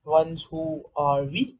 ones 0.04 0.46
who 0.50 0.84
are 0.96 1.22
weak 1.24 1.56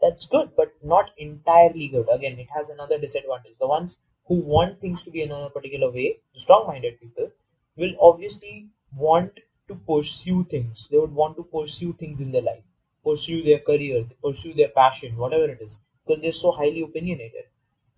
that's 0.00 0.26
good 0.26 0.50
but 0.56 0.72
not 0.82 1.10
entirely 1.18 1.88
good. 1.88 2.06
Again 2.12 2.38
it 2.38 2.50
has 2.50 2.70
another 2.70 2.98
disadvantage. 2.98 3.56
The 3.60 3.68
ones 3.68 4.02
who 4.26 4.40
want 4.40 4.80
things 4.80 5.04
to 5.04 5.10
be 5.10 5.22
in 5.22 5.30
a 5.30 5.50
particular 5.50 5.90
way 5.90 6.18
the 6.34 6.40
strong 6.40 6.66
minded 6.66 7.00
people 7.00 7.30
will 7.76 7.94
obviously 8.00 8.68
want 8.96 9.40
to 9.68 9.74
pursue 9.76 10.44
things. 10.44 10.88
They 10.88 10.98
would 10.98 11.14
want 11.14 11.36
to 11.36 11.44
pursue 11.44 11.92
things 11.92 12.20
in 12.20 12.32
their 12.32 12.42
life 12.42 12.64
pursue 13.04 13.42
their 13.42 13.60
career 13.60 14.06
pursue 14.22 14.52
their 14.52 14.68
passion 14.68 15.16
whatever 15.16 15.48
it 15.50 15.60
is 15.62 15.82
because 16.04 16.20
they're 16.22 16.32
so 16.32 16.50
highly 16.50 16.82
opinionated. 16.82 17.44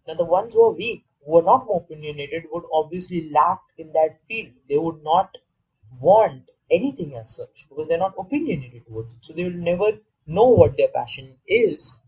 Now 0.07 0.15
the 0.15 0.25
ones 0.25 0.55
who 0.55 0.63
are 0.65 0.73
weak 0.73 1.05
who 1.27 1.39
are 1.39 1.43
not 1.43 1.67
more 1.67 1.81
opinionated 1.81 2.45
would 2.53 2.65
obviously 2.73 3.31
lack 3.31 3.61
in 3.79 3.93
that 3.93 4.21
field. 4.23 4.53
They 4.69 4.79
would 4.79 5.03
not 5.03 5.39
want 6.01 6.51
anything 6.73 7.15
as 7.17 7.37
such 7.37 7.69
because 7.69 7.89
they're 7.89 7.99
not 7.99 8.15
opinionated 8.19 8.87
towards 8.87 9.15
it. 9.15 9.25
So 9.25 9.35
they 9.35 9.45
will 9.45 9.53
never 9.71 9.93
know 10.27 10.49
what 10.51 10.77
their 10.79 10.89
passion 10.89 11.37
is, 11.47 12.03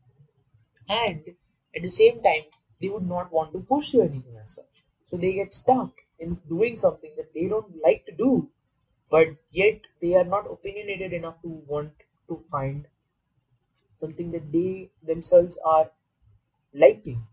and 0.89 1.29
at 1.77 1.83
the 1.83 1.89
same 1.91 2.23
time, 2.23 2.45
they 2.81 2.89
would 2.89 3.07
not 3.07 3.31
want 3.33 3.53
to 3.53 3.61
pursue 3.61 4.03
anything 4.03 4.37
as 4.39 4.55
such. 4.57 4.85
So 5.05 5.17
they 5.19 5.35
get 5.35 5.53
stuck 5.53 5.93
in 6.19 6.41
doing 6.49 6.77
something 6.77 7.15
that 7.17 7.35
they 7.35 7.49
don't 7.49 7.83
like 7.83 8.07
to 8.07 8.13
do, 8.13 8.49
but 9.11 9.29
yet 9.53 9.81
they 10.01 10.15
are 10.17 10.25
not 10.25 10.51
opinionated 10.51 11.13
enough 11.13 11.41
to 11.43 11.49
want 11.49 11.93
to 12.29 12.43
find 12.51 12.87
something 13.97 14.31
that 14.31 14.53
they 14.53 14.89
themselves 15.03 15.59
are 15.65 15.91
liking. 16.75 17.27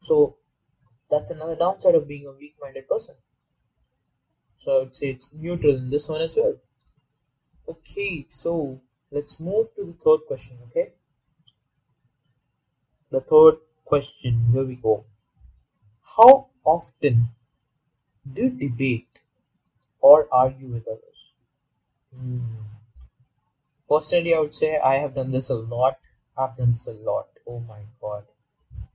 So 0.00 0.36
that's 1.10 1.30
another 1.32 1.56
downside 1.56 1.94
of 1.96 2.08
being 2.08 2.26
a 2.26 2.32
weak 2.32 2.54
minded 2.60 2.88
person. 2.88 3.16
So 4.58 4.76
I 4.76 4.78
would 4.80 4.94
say 4.94 5.10
it's 5.10 5.32
neutral 5.32 5.76
in 5.76 5.88
this 5.88 6.08
one 6.08 6.20
as 6.20 6.36
well. 6.36 6.56
Okay, 7.68 8.26
so 8.28 8.80
let's 9.12 9.40
move 9.40 9.74
to 9.76 9.84
the 9.84 9.92
third 9.92 10.26
question, 10.26 10.58
okay? 10.66 10.92
The 13.10 13.20
third 13.20 13.58
question, 13.84 14.50
here 14.52 14.64
we 14.64 14.74
go. 14.74 15.04
How 16.16 16.48
often 16.64 17.28
do 18.32 18.42
you 18.42 18.50
debate 18.50 19.22
or 20.00 20.28
argue 20.32 20.68
with 20.68 20.88
others? 20.88 21.20
Hmm. 22.14 22.40
Personally, 23.90 24.34
I 24.34 24.40
would 24.40 24.54
say 24.54 24.78
I 24.78 24.94
have 24.96 25.14
done 25.14 25.30
this 25.30 25.50
a 25.50 25.56
lot. 25.56 25.98
I've 26.36 26.56
done 26.56 26.70
this 26.70 26.86
a 26.86 26.92
lot. 26.92 27.28
Oh 27.46 27.58
my 27.60 27.80
god. 28.00 28.24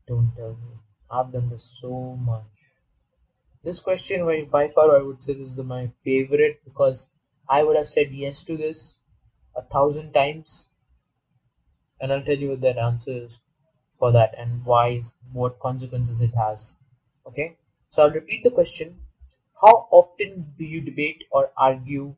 Don't 0.08 0.32
tell 0.36 0.52
me. 0.52 0.78
I've 1.10 1.32
done 1.34 1.50
this 1.50 1.64
so 1.64 2.16
much. 2.16 2.53
This 3.64 3.80
question, 3.80 4.26
by, 4.52 4.68
far, 4.68 4.96
I 4.96 5.02
would 5.02 5.24
say 5.24 5.34
this 5.34 5.54
is 5.54 5.58
my 5.58 5.90
favorite 6.04 6.64
because 6.64 7.14
I 7.50 7.64
would 7.64 7.76
have 7.76 7.88
said 7.88 8.12
yes 8.12 8.44
to 8.44 8.56
this 8.56 9.00
a 9.56 9.64
thousand 9.64 10.14
times, 10.14 10.70
and 12.00 12.12
I'll 12.14 12.24
tell 12.24 12.38
you 12.38 12.50
what 12.50 12.62
that 12.62 12.78
answer 12.78 13.12
is 13.12 13.42
for 13.94 14.12
that 14.12 14.36
and 14.38 14.64
why, 14.66 15.02
what 15.32 15.60
consequences 15.60 16.22
it 16.22 16.36
has. 16.36 16.78
Okay, 17.26 17.58
so 17.90 18.04
I'll 18.04 18.12
repeat 18.12 18.44
the 18.44 18.52
question: 18.52 19.00
How 19.60 19.88
often 19.90 20.54
do 20.58 20.66
you 20.66 20.82
debate 20.82 21.24
or 21.32 21.52
argue 21.58 22.16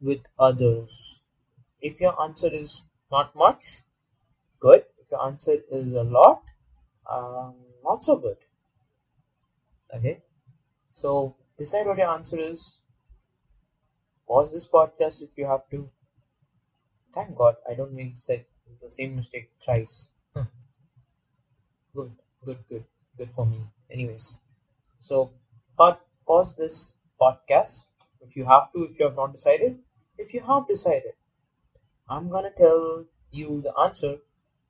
with 0.00 0.22
others? 0.38 1.26
If 1.80 2.00
your 2.00 2.20
answer 2.22 2.48
is 2.52 2.88
not 3.10 3.34
much, 3.36 3.82
good. 4.60 4.86
If 4.98 5.10
your 5.10 5.24
answer 5.26 5.58
is 5.70 5.94
a 5.94 6.04
lot, 6.04 6.42
um, 7.10 7.56
not 7.84 8.04
so 8.04 8.16
good. 8.16 8.38
Okay, 9.94 10.22
so 10.94 11.34
decide 11.58 11.86
what 11.86 11.98
your 11.98 12.08
answer 12.08 12.38
is. 12.38 12.80
Pause 14.28 14.52
this 14.52 14.68
podcast 14.68 15.22
if 15.22 15.36
you 15.36 15.44
have 15.46 15.68
to. 15.70 15.90
Thank 17.12 17.34
God 17.36 17.56
I 17.68 17.74
don't 17.74 17.94
make 17.96 18.14
the 18.14 18.90
same 18.90 19.16
mistake 19.16 19.50
thrice. 19.60 20.12
good, 21.94 22.12
good, 22.44 22.58
good, 22.68 22.84
good 23.18 23.32
for 23.34 23.44
me. 23.44 23.64
Anyways, 23.90 24.42
so 24.98 25.32
pause 25.76 26.54
this 26.56 26.96
podcast 27.20 27.88
if 28.20 28.36
you 28.36 28.44
have 28.44 28.72
to, 28.72 28.84
if 28.84 28.96
you 28.98 29.06
have 29.06 29.16
not 29.16 29.32
decided. 29.32 29.80
If 30.16 30.32
you 30.32 30.42
have 30.42 30.68
decided, 30.68 31.14
I'm 32.08 32.30
gonna 32.30 32.52
tell 32.56 33.04
you 33.32 33.60
the 33.62 33.76
answer 33.76 34.18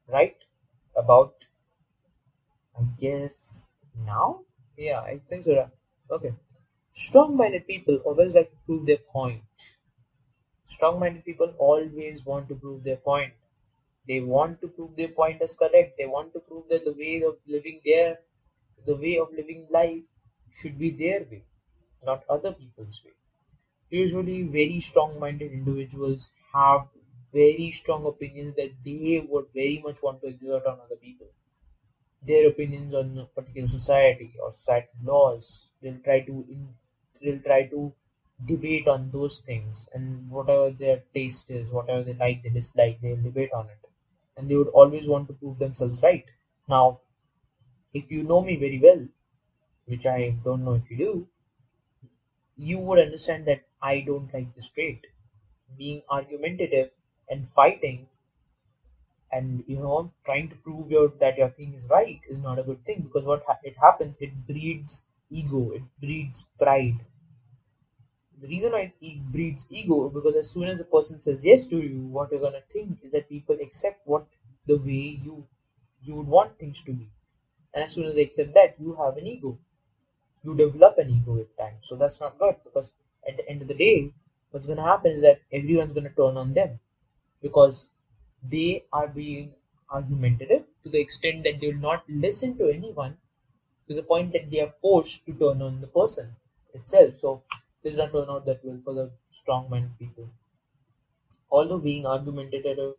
right 0.09 0.43
about 0.97 1.47
I 2.79 2.83
guess 2.99 3.87
now? 3.97 4.41
Yeah, 4.77 5.01
I 5.01 5.21
think 5.29 5.45
so. 5.45 5.71
Okay. 6.15 6.33
Strong 6.93 7.37
minded 7.37 7.67
people 7.67 7.97
always 8.07 8.35
like 8.35 8.51
to 8.51 8.57
prove 8.67 8.87
their 8.87 8.97
point. 9.13 9.43
Strong 10.67 10.99
minded 11.01 11.25
people 11.25 11.55
always 11.59 12.27
want 12.27 12.49
to 12.51 12.55
prove 12.55 12.85
their 12.85 12.99
point. 12.99 13.33
They 14.07 14.21
want 14.21 14.61
to 14.63 14.69
prove 14.69 14.97
their 14.97 15.09
point 15.09 15.43
as 15.43 15.55
correct. 15.57 15.97
They 15.99 16.07
want 16.07 16.35
to 16.35 16.41
prove 16.41 16.69
that 16.69 16.85
the 16.85 16.93
way 16.93 17.23
of 17.23 17.39
living 17.47 17.81
their 17.85 18.21
the 18.85 18.97
way 18.97 19.19
of 19.19 19.33
living 19.33 19.67
life 19.71 20.07
should 20.53 20.79
be 20.79 20.91
their 20.91 21.25
way, 21.25 21.45
not 22.05 22.25
other 22.29 22.53
people's 22.53 23.03
way. 23.05 23.13
Usually 23.91 24.43
very 24.43 24.81
strong 24.81 25.19
minded 25.21 25.53
individuals 25.53 26.33
have 26.53 26.89
very 27.33 27.71
strong 27.73 28.07
opinions 28.07 28.55
that 28.57 28.73
they 28.85 29.21
would 29.21 29.49
very 29.55 29.79
much 29.79 30.03
want 30.03 30.21
to 30.23 30.29
exert 30.29 30.67
on 30.67 30.81
other 30.81 30.97
people 30.97 31.29
their 32.27 32.49
opinions 32.49 32.95
on 32.95 33.19
a 33.19 33.27
particular 33.27 33.69
society 33.69 34.35
or 34.43 34.53
societal 34.53 34.93
laws. 35.03 35.71
They'll 35.81 35.99
try 36.01 36.21
to 36.21 36.47
they'll 37.21 37.41
try 37.41 37.65
to 37.69 37.93
debate 38.45 38.89
on 38.89 39.11
those 39.11 39.41
things 39.41 39.89
and 39.93 40.31
whatever 40.31 40.71
their 40.71 41.03
taste 41.15 41.51
is, 41.51 41.71
whatever 41.71 42.03
they 42.03 42.15
like, 42.15 42.43
they 42.43 42.51
dislike, 42.51 43.01
they'll 43.01 43.23
debate 43.23 43.53
on 43.53 43.69
it. 43.71 43.89
And 44.37 44.49
they 44.51 44.57
would 44.57 44.69
always 44.69 45.09
want 45.09 45.29
to 45.29 45.35
prove 45.35 45.59
themselves 45.59 46.03
right. 46.03 46.29
Now, 46.69 47.01
if 47.95 48.11
you 48.11 48.23
know 48.25 48.43
me 48.43 48.57
very 48.57 48.79
well, 48.79 49.09
which 49.87 50.07
I 50.07 50.31
don't 50.45 50.65
know 50.65 50.75
if 50.75 50.91
you 50.91 50.99
do, 50.99 51.29
you 52.57 52.81
would 52.81 52.99
understand 52.99 53.47
that 53.47 53.63
I 53.81 54.01
don't 54.01 54.33
like 54.35 54.53
this 54.55 54.69
trait. 54.71 55.07
Being 55.77 56.03
argumentative 56.09 56.91
and 57.29 57.49
fighting 57.49 58.09
and 59.39 59.65
you 59.67 59.79
know 59.85 59.99
trying 60.29 60.49
to 60.51 60.57
prove 60.67 60.91
your 60.97 61.09
that 61.25 61.39
your 61.43 61.51
thing 61.59 61.73
is 61.75 61.87
right 61.97 62.21
is 62.29 62.39
not 62.49 62.59
a 62.59 62.69
good 62.71 62.85
thing 62.87 63.03
because 63.09 63.25
what 63.33 63.43
ha- 63.49 63.61
it 63.73 63.77
happens 63.87 64.17
it 64.21 64.33
breeds 64.53 65.07
ego 65.31 65.71
it 65.73 65.83
breeds 66.01 66.51
pride. 66.59 66.99
The 68.39 68.49
reason 68.49 68.73
why 68.73 68.93
it 69.01 69.33
breeds 69.33 69.73
ego 69.73 70.09
because 70.11 70.37
as 70.37 70.51
soon 70.51 70.69
as 70.69 70.79
a 70.81 70.85
person 70.85 71.21
says 71.21 71.45
yes 71.45 71.67
to 71.69 71.81
you 71.81 72.01
what 72.17 72.31
you're 72.31 72.41
gonna 72.41 72.63
think 72.69 73.03
is 73.03 73.11
that 73.13 73.29
people 73.29 73.57
accept 73.61 74.07
what 74.07 74.27
the 74.67 74.77
way 74.77 75.07
you 75.27 75.47
you 76.03 76.15
would 76.17 76.27
want 76.29 76.59
things 76.59 76.85
to 76.85 76.93
be. 76.93 77.09
And 77.75 77.85
as 77.85 77.93
soon 77.93 78.07
as 78.07 78.17
they 78.17 78.23
accept 78.23 78.55
that 78.55 78.79
you 78.81 78.95
have 78.95 79.17
an 79.17 79.27
ego. 79.27 79.59
You 80.45 80.55
develop 80.55 80.99
an 80.99 81.11
ego 81.11 81.35
with 81.35 81.57
time. 81.57 81.79
So 81.81 81.97
that's 81.97 82.21
not 82.21 82.39
good 82.39 82.57
because 82.65 82.95
at 83.29 83.37
the 83.39 83.49
end 83.49 83.63
of 83.63 83.69
the 83.69 83.75
day 83.75 84.13
what's 84.51 84.67
gonna 84.67 84.85
happen 84.85 85.13
is 85.13 85.23
that 85.23 85.41
everyone's 85.53 85.93
gonna 85.95 86.11
turn 86.11 86.37
on 86.37 86.55
them 86.55 86.81
because 87.43 87.95
they 88.45 88.85
are 88.93 89.09
being 89.09 89.55
argumentative 89.91 90.65
to 90.83 90.89
the 90.91 91.01
extent 91.01 91.45
that 91.45 91.61
they 91.61 91.69
will 91.73 91.81
not 91.91 92.09
listen 92.09 92.57
to 92.59 92.69
anyone 92.69 93.19
to 93.89 93.95
the 93.95 94.03
point 94.03 94.33
that 94.33 94.51
they 94.51 94.61
are 94.61 94.75
forced 94.83 95.27
to 95.27 95.33
turn 95.35 95.63
on 95.63 95.81
the 95.81 95.89
person 95.89 96.37
itself. 96.75 97.15
So 97.17 97.43
this 97.83 97.97
does 97.97 97.99
not 97.99 98.13
turn 98.13 98.31
out 98.31 98.47
that 98.47 98.65
well 98.65 98.81
for 98.85 98.95
the 98.95 99.13
strong 99.31 99.71
minded 99.71 99.99
people. 99.99 100.31
Although 101.51 101.79
being 101.79 102.05
argumentative 102.05 102.97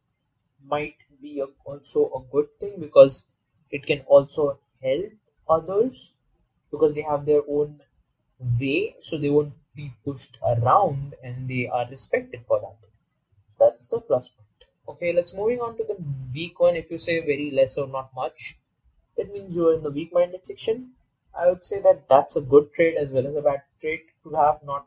might 0.63 0.97
be 1.21 1.41
a, 1.41 1.45
also 1.63 2.11
a 2.13 2.21
good 2.31 2.59
thing 2.59 2.79
because 2.79 3.27
it 3.69 3.85
can 3.85 4.01
also 4.07 4.59
help 4.81 5.13
others 5.47 6.17
because 6.71 6.95
they 6.95 7.03
have 7.03 7.25
their 7.25 7.43
own 7.47 7.83
way 8.59 8.95
so 8.99 9.17
they 9.17 9.29
won't 9.29 9.53
be 9.75 9.93
pushed 10.05 10.39
around 10.43 11.15
and 11.23 11.49
they 11.49 11.67
are 11.67 11.87
respected 11.89 12.45
for 12.47 12.61
that. 12.61 12.87
That's 13.59 13.87
the 13.89 14.01
plus 14.01 14.29
point. 14.29 14.44
Okay, 14.87 15.11
let's 15.13 15.33
moving 15.33 15.61
on 15.61 15.75
to 15.77 15.83
the 15.83 15.95
weak 16.33 16.59
one. 16.59 16.75
If 16.75 16.89
you 16.89 16.97
say 16.97 17.19
very 17.19 17.51
less 17.51 17.77
or 17.77 17.87
not 17.87 18.09
much, 18.15 18.55
that 19.17 19.31
means 19.31 19.55
you're 19.55 19.73
in 19.73 19.83
the 19.83 19.91
weak-minded 19.91 20.45
section. 20.45 20.91
I 21.35 21.49
would 21.49 21.63
say 21.63 21.79
that 21.81 22.07
that's 22.09 22.35
a 22.37 22.41
good 22.41 22.71
trait 22.73 22.95
as 22.97 23.11
well 23.11 23.27
as 23.27 23.35
a 23.35 23.41
bad 23.41 23.61
trait 23.81 24.01
to 24.23 24.31
have 24.35 24.63
not 24.63 24.85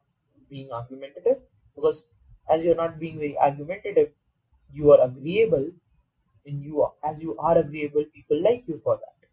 being 0.51 0.71
argumentative 0.73 1.39
because 1.75 2.09
as 2.49 2.65
you're 2.65 2.75
not 2.83 2.99
being 2.99 3.19
very 3.19 3.37
argumentative, 3.39 4.11
you 4.73 4.91
are 4.93 5.01
agreeable 5.03 5.71
and 6.47 6.65
you 6.65 6.83
are, 6.83 6.93
as 7.05 7.23
you 7.23 7.37
are 7.39 7.59
agreeable, 7.59 8.05
people 8.15 8.41
like 8.43 8.65
you 8.69 8.81
for 8.85 8.97
that. 8.97 9.29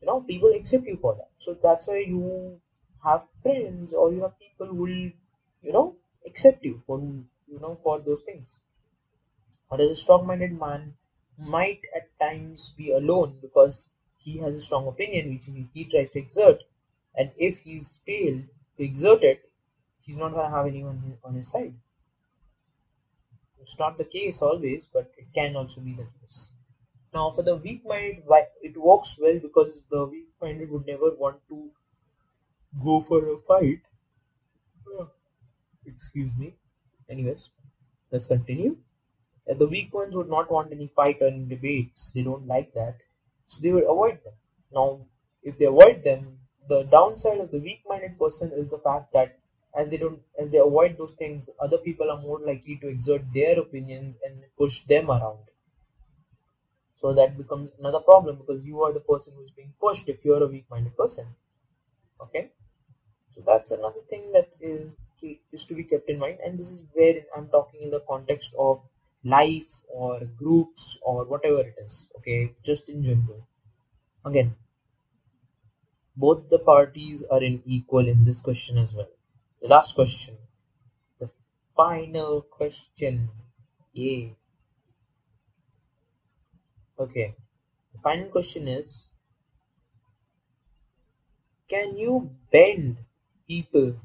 You 0.00 0.06
know, 0.06 0.20
people 0.20 0.52
accept 0.54 0.86
you 0.86 0.96
for 0.96 1.14
that. 1.16 1.30
So 1.38 1.54
that's 1.54 1.88
why 1.88 1.98
you 1.98 2.60
have 3.02 3.28
friends 3.42 3.92
or 3.92 4.12
you 4.12 4.22
have 4.22 4.38
people 4.38 4.66
who 4.68 4.74
will, 4.76 5.10
you 5.62 5.72
know, 5.72 5.96
accept 6.26 6.64
you 6.64 6.82
for 6.86 7.00
you 7.00 7.58
know 7.60 7.74
for 7.74 7.98
those 7.98 8.22
things. 8.22 8.62
Whereas 9.68 9.90
a 9.90 9.96
strong-minded 9.96 10.58
man 10.58 10.96
might 11.38 11.84
at 11.96 12.16
times 12.18 12.74
be 12.76 12.92
alone 12.92 13.38
because 13.40 13.90
he 14.18 14.38
has 14.38 14.54
a 14.54 14.60
strong 14.60 14.86
opinion 14.88 15.32
which 15.32 15.50
he, 15.72 15.84
tries 15.84 16.10
to 16.10 16.18
exert, 16.18 16.62
and 17.16 17.30
if 17.36 17.60
he's 17.62 18.00
failed 18.06 18.44
to 18.76 18.84
exert 18.84 19.22
it, 19.22 19.50
he's 20.00 20.16
not 20.16 20.32
going 20.32 20.50
to 20.50 20.56
have 20.56 20.66
anyone 20.66 21.18
on 21.24 21.34
his 21.34 21.50
side. 21.50 21.74
It's 23.60 23.78
not 23.78 23.96
the 23.96 24.04
case 24.04 24.42
always, 24.42 24.90
but 24.92 25.10
it 25.16 25.32
can 25.34 25.56
also 25.56 25.80
be 25.80 25.94
the 25.94 26.06
case. 26.20 26.54
Now, 27.12 27.30
for 27.30 27.42
the 27.42 27.56
weak-minded, 27.56 28.24
it 28.62 28.76
works 28.76 29.18
well 29.20 29.38
because 29.38 29.86
the 29.90 30.04
weak-minded 30.04 30.70
would 30.70 30.86
never 30.86 31.14
want 31.14 31.40
to 31.48 31.70
go 32.82 33.00
for 33.00 33.34
a 33.34 33.38
fight. 33.38 33.80
Excuse 35.86 36.36
me. 36.36 36.54
Anyways, 37.08 37.50
let's 38.10 38.26
continue 38.26 38.76
the 39.46 39.66
weak 39.66 39.92
ones 39.92 40.14
would 40.16 40.28
not 40.28 40.50
want 40.50 40.72
any 40.72 40.88
fight 40.88 41.18
or 41.20 41.28
any 41.28 41.44
debates. 41.44 42.12
They 42.12 42.22
don't 42.22 42.46
like 42.46 42.72
that. 42.74 42.96
So 43.46 43.62
they 43.62 43.72
would 43.72 43.84
avoid 43.84 44.22
them. 44.24 44.34
Now, 44.74 45.00
if 45.42 45.58
they 45.58 45.66
avoid 45.66 46.02
them, 46.02 46.38
the 46.68 46.84
downside 46.90 47.38
of 47.40 47.50
the 47.50 47.58
weak-minded 47.58 48.18
person 48.18 48.52
is 48.52 48.70
the 48.70 48.78
fact 48.78 49.12
that 49.12 49.38
as 49.74 49.90
they 49.90 49.98
don't 49.98 50.22
as 50.38 50.50
they 50.50 50.58
avoid 50.58 50.96
those 50.96 51.14
things, 51.14 51.50
other 51.60 51.78
people 51.78 52.10
are 52.10 52.20
more 52.20 52.38
likely 52.38 52.76
to 52.76 52.88
exert 52.88 53.22
their 53.34 53.58
opinions 53.60 54.16
and 54.24 54.42
push 54.56 54.84
them 54.84 55.10
around. 55.10 55.44
So 56.94 57.12
that 57.12 57.36
becomes 57.36 57.70
another 57.78 58.00
problem 58.00 58.36
because 58.36 58.64
you 58.64 58.82
are 58.82 58.92
the 58.92 59.00
person 59.00 59.34
who's 59.36 59.50
being 59.50 59.74
pushed 59.80 60.08
if 60.08 60.24
you 60.24 60.34
are 60.34 60.42
a 60.42 60.46
weak-minded 60.46 60.96
person. 60.96 61.26
Okay? 62.20 62.50
So 63.34 63.42
that's 63.44 63.72
another 63.72 64.00
thing 64.08 64.32
that 64.32 64.48
is 64.60 64.98
is 65.52 65.66
to 65.66 65.74
be 65.74 65.84
kept 65.84 66.08
in 66.08 66.18
mind, 66.18 66.38
and 66.44 66.58
this 66.58 66.70
is 66.70 66.86
where 66.92 67.16
I'm 67.36 67.48
talking 67.48 67.82
in 67.82 67.90
the 67.90 68.00
context 68.00 68.54
of 68.58 68.78
life 69.24 69.82
or 69.90 70.20
groups 70.36 70.98
or 71.02 71.24
whatever 71.24 71.60
it 71.60 71.76
is 71.78 72.12
okay? 72.18 72.54
Just 72.62 72.88
in 72.88 73.04
general. 73.04 73.46
Again 74.24 74.54
both 76.16 76.48
the 76.48 76.58
parties 76.58 77.24
are 77.24 77.42
in 77.42 77.62
equal 77.66 78.06
in 78.06 78.24
this 78.24 78.40
question 78.40 78.78
as 78.78 78.94
well. 78.94 79.08
The 79.60 79.68
last 79.68 79.94
question. 79.94 80.36
The 81.18 81.30
final 81.76 82.42
question. 82.42 83.28
Yeah 83.92 84.30
okay. 86.98 87.34
The 87.92 87.98
final 88.00 88.28
question 88.28 88.68
is 88.68 89.08
can 91.68 91.96
you 91.96 92.30
bend 92.50 92.96
people 93.48 93.96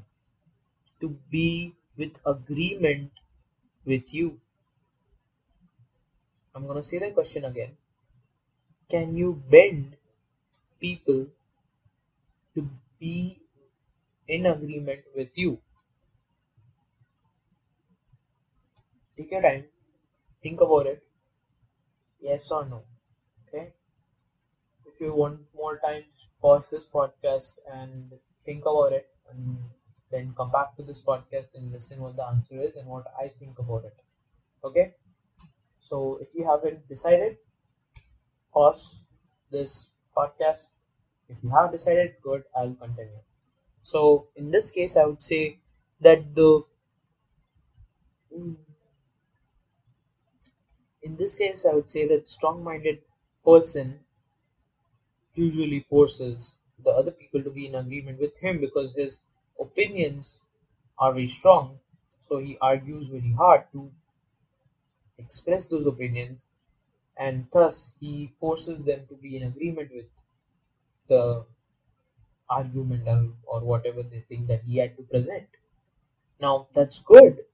to 1.00 1.08
be 1.30 1.74
with 1.96 2.18
agreement 2.26 3.10
with 3.84 4.12
you 4.14 4.40
I'm 6.54 6.64
gonna 6.68 6.80
say 6.82 6.98
the 6.98 7.10
question 7.10 7.44
again. 7.44 7.76
Can 8.90 9.16
you 9.16 9.32
bend 9.32 9.96
people 10.80 11.28
to 12.54 12.68
be 12.98 13.40
in 14.28 14.46
agreement 14.46 15.04
with 15.14 15.28
you? 15.36 15.58
Take 19.16 19.30
your 19.30 19.40
time, 19.40 19.68
think 20.42 20.60
about 20.60 20.86
it. 20.86 21.02
Yes 22.20 22.52
or 22.52 22.64
no. 22.64 22.84
Okay. 23.48 23.72
If 24.84 25.00
you 25.00 25.14
want 25.14 25.46
more 25.54 25.78
time, 25.78 26.04
pause 26.42 26.68
this 26.68 26.86
podcast 26.86 27.60
and 27.66 28.18
think 28.44 28.66
about 28.66 28.92
it, 28.92 29.06
and 29.30 29.70
then 30.10 30.34
come 30.34 30.50
back 30.50 30.76
to 30.76 30.82
this 30.82 31.00
podcast 31.02 31.48
and 31.54 31.72
listen 31.72 31.98
what 32.02 32.16
the 32.16 32.26
answer 32.26 32.58
is 32.60 32.76
and 32.76 32.86
what 32.86 33.06
I 33.18 33.28
think 33.28 33.58
about 33.58 33.84
it. 33.86 33.94
Okay. 34.64 34.92
So 35.80 36.18
if 36.20 36.34
you 36.34 36.44
haven't 36.44 36.88
decided, 36.88 37.38
pause 38.52 39.00
this 39.50 39.90
podcast, 40.16 40.72
If 41.28 41.36
you 41.44 41.50
have 41.50 41.70
decided, 41.72 42.16
good, 42.22 42.44
I'll 42.56 42.74
continue. 42.74 43.22
So 43.82 44.28
in 44.36 44.50
this 44.50 44.70
case, 44.72 44.96
I 44.96 45.04
would 45.06 45.22
say 45.22 45.58
that 46.00 46.34
the 46.34 46.64
in 51.02 51.16
this 51.16 51.34
case, 51.36 51.66
I 51.66 51.74
would 51.74 51.90
say 51.90 52.06
that 52.06 52.26
strong-minded 52.26 53.02
person 53.44 54.00
usually 55.34 55.80
forces 55.80 56.60
the 56.84 56.90
other 56.90 57.10
people 57.10 57.42
to 57.42 57.50
be 57.50 57.66
in 57.66 57.74
agreement 57.74 58.18
with 58.20 58.38
him 58.38 58.60
because 58.60 58.94
his 58.94 59.24
opinions 59.58 60.44
are 60.98 61.12
very 61.12 61.26
strong. 61.26 61.78
So 62.20 62.38
he 62.38 62.56
argues 62.60 63.08
very 63.08 63.32
hard 63.32 63.64
to 63.72 63.90
express 65.20 65.68
those 65.68 65.86
opinions 65.86 66.48
and 67.16 67.46
thus 67.52 67.98
he 68.00 68.32
forces 68.40 68.84
them 68.84 69.06
to 69.08 69.14
be 69.16 69.36
in 69.36 69.44
agreement 69.44 69.90
with 69.94 70.10
the 71.08 71.46
argument 72.50 73.08
or, 73.46 73.60
whatever 73.60 74.02
they 74.02 74.20
think 74.20 74.46
that 74.48 74.62
he 74.64 74.76
had 74.76 74.96
to 74.96 75.02
present. 75.04 75.48
Now 76.40 76.68
that's 76.74 77.02
good 77.04 77.44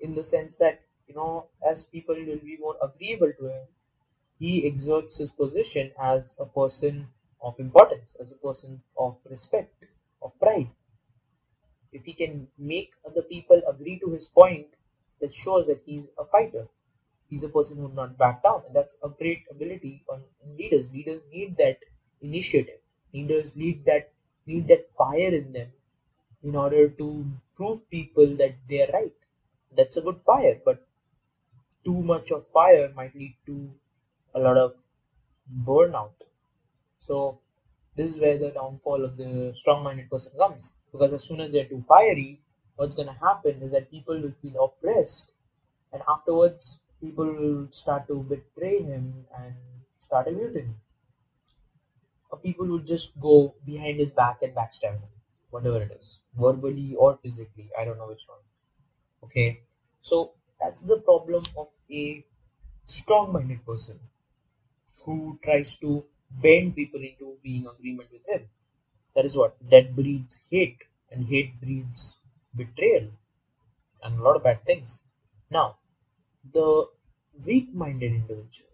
in 0.00 0.14
the 0.16 0.24
sense 0.24 0.58
that 0.58 0.80
you 1.06 1.14
know 1.14 1.46
as 1.64 1.86
people 1.86 2.16
will 2.16 2.38
be 2.38 2.56
more 2.56 2.76
agreeable 2.82 3.32
to 3.38 3.46
him, 3.46 3.68
he 4.38 4.66
exerts 4.66 5.18
his 5.18 5.32
position 5.32 5.92
as 6.00 6.40
a 6.40 6.46
person 6.46 7.08
of 7.42 7.60
importance, 7.60 8.16
as 8.20 8.32
a 8.32 8.38
person 8.38 8.82
of 8.98 9.18
respect, 9.30 9.86
of 10.22 10.38
pride. 10.40 10.70
If 11.92 12.06
he 12.06 12.14
can 12.14 12.50
make 12.56 12.94
other 13.04 13.20
people 13.22 13.60
agree 13.68 13.98
to 13.98 14.10
his 14.10 14.28
point, 14.30 14.76
that 15.20 15.34
shows 15.34 15.66
that 15.66 15.82
he's 15.86 16.06
a 16.18 16.24
fighter. 16.24 16.68
He's 17.28 17.44
a 17.44 17.48
person 17.48 17.78
who 17.78 17.84
will 17.84 17.94
not 17.94 18.18
back 18.18 18.42
down, 18.42 18.62
and 18.66 18.74
that's 18.74 18.98
a 19.02 19.08
great 19.08 19.44
ability 19.50 20.04
on 20.08 20.24
leaders. 20.44 20.92
Leaders 20.92 21.22
need 21.32 21.56
that 21.58 21.78
initiative. 22.20 22.80
Leaders 23.12 23.56
need 23.56 23.84
that 23.86 24.12
need 24.46 24.68
that 24.68 24.90
fire 24.92 25.32
in 25.40 25.52
them 25.52 25.72
in 26.42 26.56
order 26.56 26.88
to 26.88 27.26
prove 27.56 27.88
people 27.90 28.36
that 28.36 28.54
they 28.68 28.82
are 28.82 28.92
right. 28.92 29.14
That's 29.76 29.96
a 29.96 30.02
good 30.02 30.20
fire, 30.20 30.60
but 30.64 30.82
too 31.84 32.02
much 32.02 32.30
of 32.32 32.46
fire 32.48 32.90
might 32.94 33.14
lead 33.14 33.36
to 33.46 33.70
a 34.34 34.40
lot 34.40 34.56
of 34.56 34.74
burnout. 35.66 36.14
So 36.98 37.40
this 37.96 38.14
is 38.14 38.20
where 38.20 38.38
the 38.38 38.50
downfall 38.50 39.04
of 39.04 39.16
the 39.16 39.52
strong-minded 39.54 40.10
person 40.10 40.38
comes. 40.38 40.78
Because 40.92 41.12
as 41.12 41.24
soon 41.24 41.40
as 41.40 41.50
they're 41.52 41.66
too 41.66 41.84
fiery, 41.88 42.40
what's 42.80 42.96
gonna 42.96 43.18
happen 43.20 43.62
is 43.62 43.72
that 43.72 43.90
people 43.90 44.18
will 44.18 44.32
feel 44.32 44.64
oppressed, 44.64 45.34
and 45.92 46.02
afterwards 46.08 46.82
people 47.00 47.30
will 47.40 47.70
start 47.70 48.08
to 48.08 48.22
betray 48.22 48.82
him 48.82 49.26
and 49.38 49.54
start 49.96 50.28
a 50.28 50.30
mutiny. 50.30 50.74
Or 52.30 52.38
people 52.38 52.66
will 52.66 52.78
just 52.78 53.20
go 53.20 53.54
behind 53.66 53.98
his 53.98 54.12
back 54.12 54.40
and 54.40 54.54
backstab 54.54 54.94
him, 54.94 55.10
whatever 55.50 55.82
it 55.82 55.92
is, 55.92 56.22
verbally 56.34 56.94
or 56.94 57.18
physically. 57.18 57.68
I 57.78 57.84
don't 57.84 57.98
know 57.98 58.08
which 58.08 58.26
one. 58.26 58.38
Okay, 59.24 59.60
so 60.00 60.32
that's 60.60 60.86
the 60.86 61.00
problem 61.00 61.44
of 61.58 61.68
a 61.90 62.24
strong-minded 62.84 63.66
person 63.66 64.00
who 65.04 65.38
tries 65.42 65.78
to 65.80 66.06
bend 66.30 66.76
people 66.76 67.00
into 67.00 67.36
being 67.42 67.66
agreement 67.66 68.10
with 68.12 68.26
him. 68.28 68.48
That 69.16 69.26
is 69.26 69.36
what 69.36 69.56
that 69.70 69.96
breeds 69.96 70.44
hate, 70.50 70.84
and 71.10 71.26
hate 71.26 71.60
breeds 71.60 72.19
betrayal 72.54 73.08
and 74.02 74.18
a 74.18 74.22
lot 74.22 74.36
of 74.36 74.44
bad 74.44 74.64
things. 74.64 75.02
Now, 75.50 75.76
the 76.52 76.88
weak-minded 77.46 78.12
individual. 78.12 78.70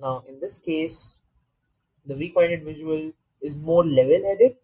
Now, 0.00 0.24
in 0.28 0.40
this 0.40 0.60
case, 0.60 1.20
the 2.06 2.16
weak-minded 2.16 2.60
individual 2.60 3.12
is 3.40 3.58
more 3.58 3.84
level-headed, 3.84 4.56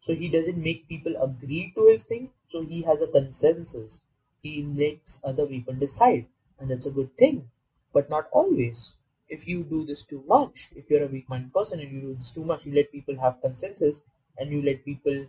so 0.00 0.14
he 0.14 0.28
doesn't 0.30 0.62
make 0.62 0.88
people 0.88 1.14
agree 1.22 1.72
to 1.76 1.86
his 1.86 2.04
thing. 2.04 2.30
So 2.48 2.64
he 2.64 2.82
has 2.82 3.00
a 3.00 3.06
consensus. 3.06 4.04
He 4.42 4.62
lets 4.62 5.22
other 5.24 5.46
people 5.46 5.74
decide, 5.74 6.26
and 6.58 6.70
that's 6.70 6.86
a 6.86 6.92
good 6.92 7.16
thing, 7.16 7.50
but 7.92 8.10
not 8.10 8.28
always 8.32 8.96
if 9.32 9.48
you 9.48 9.64
do 9.64 9.84
this 9.86 10.04
too 10.04 10.22
much, 10.28 10.74
if 10.76 10.90
you're 10.90 11.04
a 11.04 11.12
weak 11.14 11.26
minded 11.26 11.54
person 11.54 11.80
and 11.80 11.90
you 11.90 12.00
do 12.02 12.14
this 12.14 12.34
too 12.34 12.44
much, 12.44 12.66
you 12.66 12.74
let 12.74 12.92
people 12.92 13.18
have 13.18 13.40
consensus 13.40 14.06
and 14.36 14.52
you 14.52 14.60
let 14.60 14.84
people 14.84 15.26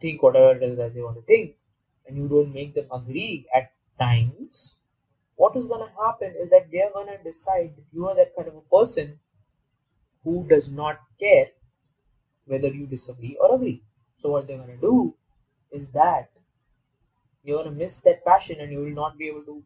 think 0.00 0.22
whatever 0.22 0.56
it 0.56 0.62
is 0.62 0.76
that 0.78 0.94
they 0.94 1.02
want 1.02 1.16
to 1.16 1.22
think, 1.22 1.56
and 2.06 2.16
you 2.16 2.28
don't 2.28 2.52
make 2.52 2.74
them 2.74 2.88
agree 2.92 3.46
at 3.54 3.70
times, 4.00 4.78
what 5.36 5.56
is 5.56 5.66
going 5.66 5.80
to 5.86 5.92
happen 6.02 6.34
is 6.36 6.50
that 6.50 6.70
they're 6.72 6.90
going 6.90 7.06
to 7.08 7.18
decide 7.22 7.76
that 7.76 7.84
you 7.92 8.06
are 8.08 8.14
that 8.16 8.34
kind 8.36 8.48
of 8.48 8.56
a 8.56 8.62
person 8.62 9.18
who 10.22 10.46
does 10.46 10.70
not 10.70 11.00
care 11.18 11.48
whether 12.46 12.68
you 12.68 12.86
disagree 12.86 13.36
or 13.40 13.54
agree. 13.54 13.82
So, 14.16 14.30
what 14.30 14.46
they're 14.46 14.56
going 14.58 14.74
to 14.76 14.80
do 14.80 15.14
is 15.72 15.92
that 15.92 16.30
you're 17.42 17.56
going 17.62 17.72
to 17.72 17.78
miss 17.78 18.00
that 18.02 18.24
passion 18.24 18.60
and 18.60 18.70
you 18.72 18.80
will 18.80 18.94
not 19.02 19.18
be 19.18 19.26
able 19.28 19.42
to 19.44 19.62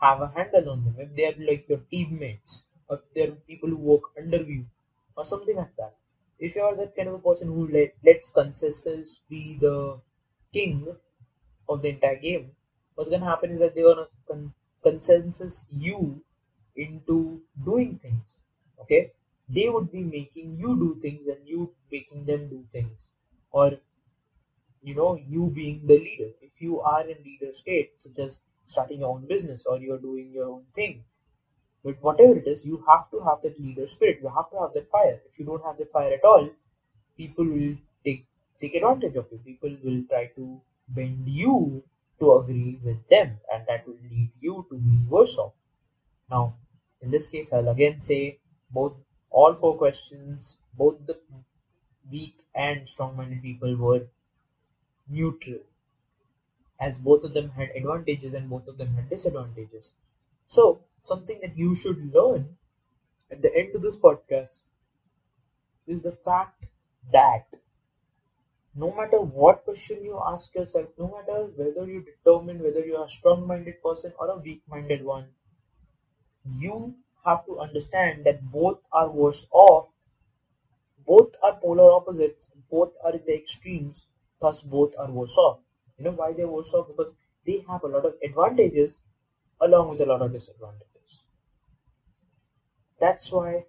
have 0.00 0.20
a 0.20 0.28
handle 0.28 0.70
on 0.70 0.84
them, 0.84 0.94
if 0.98 1.14
they 1.16 1.26
are 1.26 1.46
like 1.46 1.68
your 1.68 1.80
teammates, 1.90 2.68
or 2.88 2.96
if 2.98 3.12
they 3.14 3.22
are 3.28 3.32
people 3.48 3.68
who 3.68 3.76
work 3.76 4.02
under 4.18 4.42
you, 4.42 4.66
or 5.16 5.24
something 5.24 5.56
like 5.56 5.74
that. 5.78 5.94
If 6.46 6.56
you 6.56 6.62
are 6.62 6.76
that 6.76 6.94
kind 6.96 7.08
of 7.08 7.14
a 7.14 7.18
person 7.28 7.48
who 7.48 7.66
let, 7.68 7.94
lets 8.04 8.32
consensus 8.32 9.24
be 9.30 9.56
the 9.58 10.00
king 10.52 10.96
of 11.68 11.82
the 11.82 11.90
entire 11.90 12.16
game, 12.16 12.56
what's 12.94 13.10
gonna 13.10 13.24
happen 13.24 13.50
is 13.52 13.60
that 13.60 13.74
they're 13.74 13.84
gonna 13.94 14.08
con- 14.28 14.54
consensus 14.82 15.70
you 15.72 16.22
into 16.76 17.42
doing 17.64 17.98
things. 17.98 18.42
Okay, 18.80 19.12
they 19.48 19.68
would 19.70 19.90
be 19.92 20.02
making 20.02 20.58
you 20.58 20.76
do 20.84 21.00
things 21.00 21.26
and 21.26 21.48
you 21.48 21.74
making 21.90 22.24
them 22.26 22.48
do 22.48 22.64
things, 22.72 23.08
or 23.52 23.78
you 24.82 24.94
know 24.94 25.16
you 25.16 25.50
being 25.50 25.86
the 25.86 25.98
leader. 25.98 26.30
If 26.40 26.60
you 26.62 26.80
are 26.80 27.00
in 27.08 27.22
leader 27.24 27.52
state, 27.52 27.92
such 28.00 28.18
as 28.20 28.44
starting 28.64 29.00
your 29.00 29.10
own 29.14 29.26
business 29.26 29.66
or 29.66 29.78
you're 29.78 29.98
doing 29.98 30.32
your 30.32 30.46
own 30.52 30.66
thing. 30.74 31.04
But 31.84 32.02
whatever 32.02 32.38
it 32.38 32.48
is, 32.48 32.66
you 32.66 32.82
have 32.88 33.10
to 33.12 33.20
have 33.20 33.42
that 33.42 33.60
leader 33.60 33.86
spirit. 33.86 34.20
You 34.22 34.28
have 34.28 34.50
to 34.50 34.58
have 34.60 34.72
that 34.74 34.90
fire. 34.90 35.20
If 35.26 35.38
you 35.38 35.44
don't 35.44 35.64
have 35.64 35.76
that 35.78 35.92
fire 35.92 36.14
at 36.14 36.24
all, 36.24 36.50
people 37.16 37.44
will 37.44 37.76
take 38.04 38.26
take 38.60 38.74
advantage 38.74 39.16
of 39.16 39.28
you. 39.32 39.38
People 39.38 39.76
will 39.84 40.02
try 40.08 40.26
to 40.38 40.60
bend 40.88 41.28
you 41.28 41.84
to 42.20 42.32
agree 42.38 42.80
with 42.84 43.08
them, 43.08 43.38
and 43.52 43.66
that 43.68 43.86
will 43.86 44.00
lead 44.10 44.30
you 44.40 44.66
to 44.70 44.76
be 44.78 44.98
worse 45.08 45.38
off. 45.38 45.54
Now, 46.30 46.56
in 47.02 47.10
this 47.10 47.30
case, 47.30 47.52
I'll 47.52 47.68
again 47.68 48.00
say 48.00 48.40
both 48.70 48.94
all 49.30 49.54
four 49.54 49.78
questions, 49.78 50.60
both 50.74 51.06
the 51.06 51.20
weak 52.10 52.44
and 52.54 52.88
strong-minded 52.88 53.42
people 53.42 53.76
were 53.76 54.06
neutral 55.08 55.60
as 56.78 56.98
both 56.98 57.24
of 57.24 57.34
them 57.34 57.50
had 57.50 57.70
advantages 57.70 58.32
and 58.32 58.48
both 58.48 58.68
of 58.68 58.78
them 58.78 58.94
had 58.94 59.08
disadvantages. 59.10 59.96
So, 60.46 60.80
something 61.04 61.40
that 61.42 61.56
you 61.56 61.74
should 61.74 62.12
learn 62.14 62.56
at 63.30 63.42
the 63.42 63.54
end 63.56 63.74
of 63.76 63.82
this 63.82 63.98
podcast 63.98 64.64
is 65.86 66.02
the 66.02 66.12
fact 66.12 66.68
that 67.10 67.56
no 68.74 68.92
matter 68.94 69.22
what 69.22 69.64
question 69.64 70.04
you 70.04 70.20
ask 70.20 70.54
yourself, 70.54 70.90
no 70.98 71.08
matter 71.08 71.46
whether 71.56 71.90
you 71.90 72.02
determine 72.02 72.62
whether 72.62 72.84
you 72.84 72.94
are 72.94 73.06
a 73.06 73.08
strong 73.08 73.46
minded 73.46 73.82
person 73.82 74.12
or 74.18 74.28
a 74.28 74.36
weak 74.36 74.60
minded 74.68 75.02
one, 75.02 75.32
you 76.58 76.94
have 77.24 77.44
to 77.44 77.58
understand 77.58 78.24
that 78.24 78.50
both 78.52 78.80
are 78.92 79.10
worse 79.10 79.48
off, 79.52 79.92
both 81.06 81.34
are 81.42 81.56
polar 81.60 81.92
opposites, 81.92 82.50
both 82.68 82.96
are 83.04 83.12
in 83.12 83.24
the 83.26 83.34
extremes, 83.36 84.08
thus 84.40 84.62
both 84.64 84.92
are 84.98 85.10
worse 85.10 85.38
off. 85.38 85.60
You 85.96 86.04
know 86.06 86.10
why 86.12 86.32
they're 86.32 86.48
worse 86.48 86.74
off? 86.74 86.88
Because 86.88 87.14
they 87.46 87.60
have 87.68 87.84
a 87.84 87.88
lot 87.88 88.04
of 88.04 88.16
advantages 88.24 89.04
along 89.60 89.90
with 89.90 90.00
a 90.00 90.06
lot 90.06 90.22
of 90.22 90.32
disadvantages. 90.32 90.93
That's 93.04 93.32
why 93.32 93.66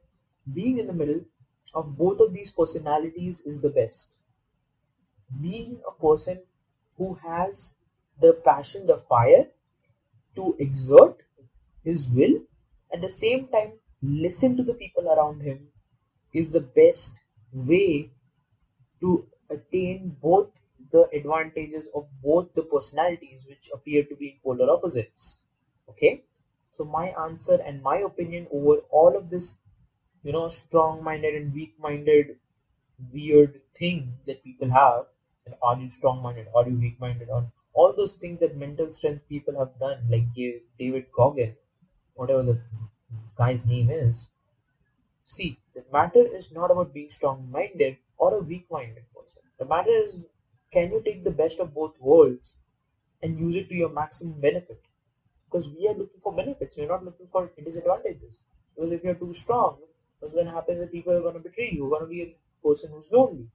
being 0.53 0.79
in 0.79 0.87
the 0.87 0.93
middle 0.93 1.25
of 1.73 1.97
both 1.97 2.21
of 2.21 2.33
these 2.33 2.53
personalities 2.53 3.45
is 3.45 3.61
the 3.61 3.69
best. 3.71 4.15
Being 5.39 5.81
a 5.87 5.91
person 5.91 6.41
who 6.97 7.13
has 7.15 7.77
the 8.19 8.33
passion, 8.43 8.87
the 8.87 8.97
fire 8.97 9.51
to 10.35 10.55
exert 10.59 11.23
his 11.83 12.09
will, 12.09 12.41
at 12.93 13.01
the 13.01 13.09
same 13.09 13.47
time 13.49 13.79
listen 14.01 14.57
to 14.57 14.63
the 14.63 14.73
people 14.75 15.09
around 15.09 15.41
him 15.41 15.71
is 16.33 16.51
the 16.51 16.61
best 16.61 17.21
way 17.53 18.11
to 19.01 19.27
attain 19.49 20.17
both 20.21 20.51
the 20.91 21.09
advantages 21.13 21.89
of 21.95 22.07
both 22.21 22.53
the 22.55 22.63
personalities 22.63 23.45
which 23.49 23.69
appear 23.73 24.03
to 24.03 24.15
be 24.15 24.39
polar 24.43 24.69
opposites 24.75 25.43
okay 25.89 26.23
so 26.75 26.85
my 26.95 27.05
answer 27.25 27.57
and 27.69 27.81
my 27.89 27.97
opinion 28.09 28.47
over 28.59 28.75
all 29.01 29.15
of 29.19 29.29
this 29.33 29.47
you 30.23 30.31
know 30.35 30.47
strong 30.47 31.03
minded 31.09 31.35
and 31.39 31.53
weak 31.59 31.73
minded 31.87 32.35
weird 33.13 33.61
thing 33.79 33.99
that 34.27 34.43
people 34.43 34.69
have 34.79 35.05
and 35.45 35.55
are 35.61 35.77
you 35.81 35.89
strong 35.97 36.21
minded 36.25 36.47
are 36.55 36.65
you 36.69 36.75
weak 36.85 36.99
minded 37.05 37.29
on 37.29 37.49
all 37.73 37.93
those 37.99 38.15
things 38.23 38.39
that 38.39 38.55
mental 38.65 38.89
strength 38.97 39.23
people 39.35 39.57
have 39.61 39.73
done 39.85 39.99
like 40.15 40.27
david 40.83 41.05
goggin 41.19 41.55
whatever 42.15 42.43
the 42.51 42.57
guy's 43.37 43.67
name 43.75 43.89
is 43.89 44.31
See, 45.25 45.59
the 45.73 45.83
matter 45.91 46.25
is 46.25 46.51
not 46.51 46.71
about 46.71 46.93
being 46.93 47.09
strong 47.11 47.51
minded 47.51 47.97
or 48.17 48.33
a 48.33 48.39
weak 48.39 48.65
minded 48.71 49.03
person. 49.13 49.43
The 49.59 49.65
matter 49.65 49.91
is 49.91 50.25
can 50.71 50.91
you 50.91 51.01
take 51.01 51.23
the 51.23 51.31
best 51.31 51.59
of 51.59 51.73
both 51.73 51.99
worlds 51.99 52.55
and 53.21 53.39
use 53.39 53.55
it 53.55 53.69
to 53.69 53.75
your 53.75 53.89
maximum 53.89 54.39
benefit? 54.41 54.79
Because 55.45 55.69
we 55.69 55.87
are 55.87 55.93
looking 55.93 56.19
for 56.21 56.33
benefits, 56.33 56.77
we're 56.77 56.87
not 56.87 57.03
looking 57.03 57.27
for 57.31 57.49
disadvantages. 57.63 58.43
Because 58.75 58.91
if 58.91 59.03
you're 59.03 59.15
too 59.15 59.33
strong, 59.33 59.77
what's 60.19 60.33
going 60.35 60.47
to 60.47 60.51
happen 60.51 60.77
is 60.79 60.89
people 60.89 61.13
are 61.13 61.21
going 61.21 61.35
to 61.35 61.39
betray 61.39 61.69
you. 61.71 61.83
You're 61.83 61.89
going 61.89 62.01
to 62.01 62.07
be 62.07 62.21
a 62.23 62.35
person 62.67 62.91
who's 62.91 63.11
lonely. 63.11 63.47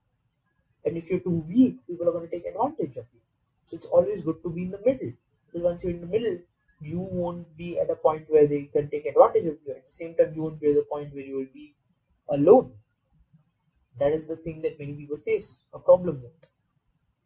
And 0.85 0.97
if 0.97 1.11
you're 1.11 1.19
too 1.21 1.45
weak, 1.49 1.77
people 1.87 2.09
are 2.09 2.13
going 2.13 2.29
to 2.29 2.31
take 2.31 2.47
advantage 2.47 2.97
of 2.97 3.07
you. 3.13 3.21
So 3.65 3.77
it's 3.77 3.87
always 3.87 4.23
good 4.23 4.43
to 4.43 4.51
be 4.51 4.63
in 4.63 4.71
the 4.71 4.79
middle. 4.79 5.13
Because 5.47 5.65
once 5.65 5.85
you're 5.85 5.93
in 5.93 6.01
the 6.01 6.07
middle, 6.07 6.39
you 6.81 7.01
won't 7.01 7.57
be 7.57 7.79
at 7.79 7.91
a 7.91 7.95
point 7.95 8.25
where 8.31 8.47
they 8.47 8.63
can 8.65 8.89
take 8.89 9.05
advantage 9.07 9.47
of 9.47 9.59
you. 9.67 9.75
At 9.75 9.87
the 9.87 9.93
same 9.93 10.15
time, 10.15 10.33
you 10.35 10.43
won't 10.43 10.61
be 10.61 10.71
at 10.71 10.77
the 10.77 10.83
point 10.83 11.13
where 11.13 11.25
you 11.25 11.37
will 11.37 11.53
be 11.53 11.75
alone. 12.29 12.73
That 13.99 14.13
is 14.13 14.27
the 14.27 14.37
thing 14.37 14.63
that 14.63 14.79
many 14.79 14.95
people 14.95 15.19
face 15.19 15.65
a 15.75 15.79
problem 15.79 16.23
with. 16.23 16.51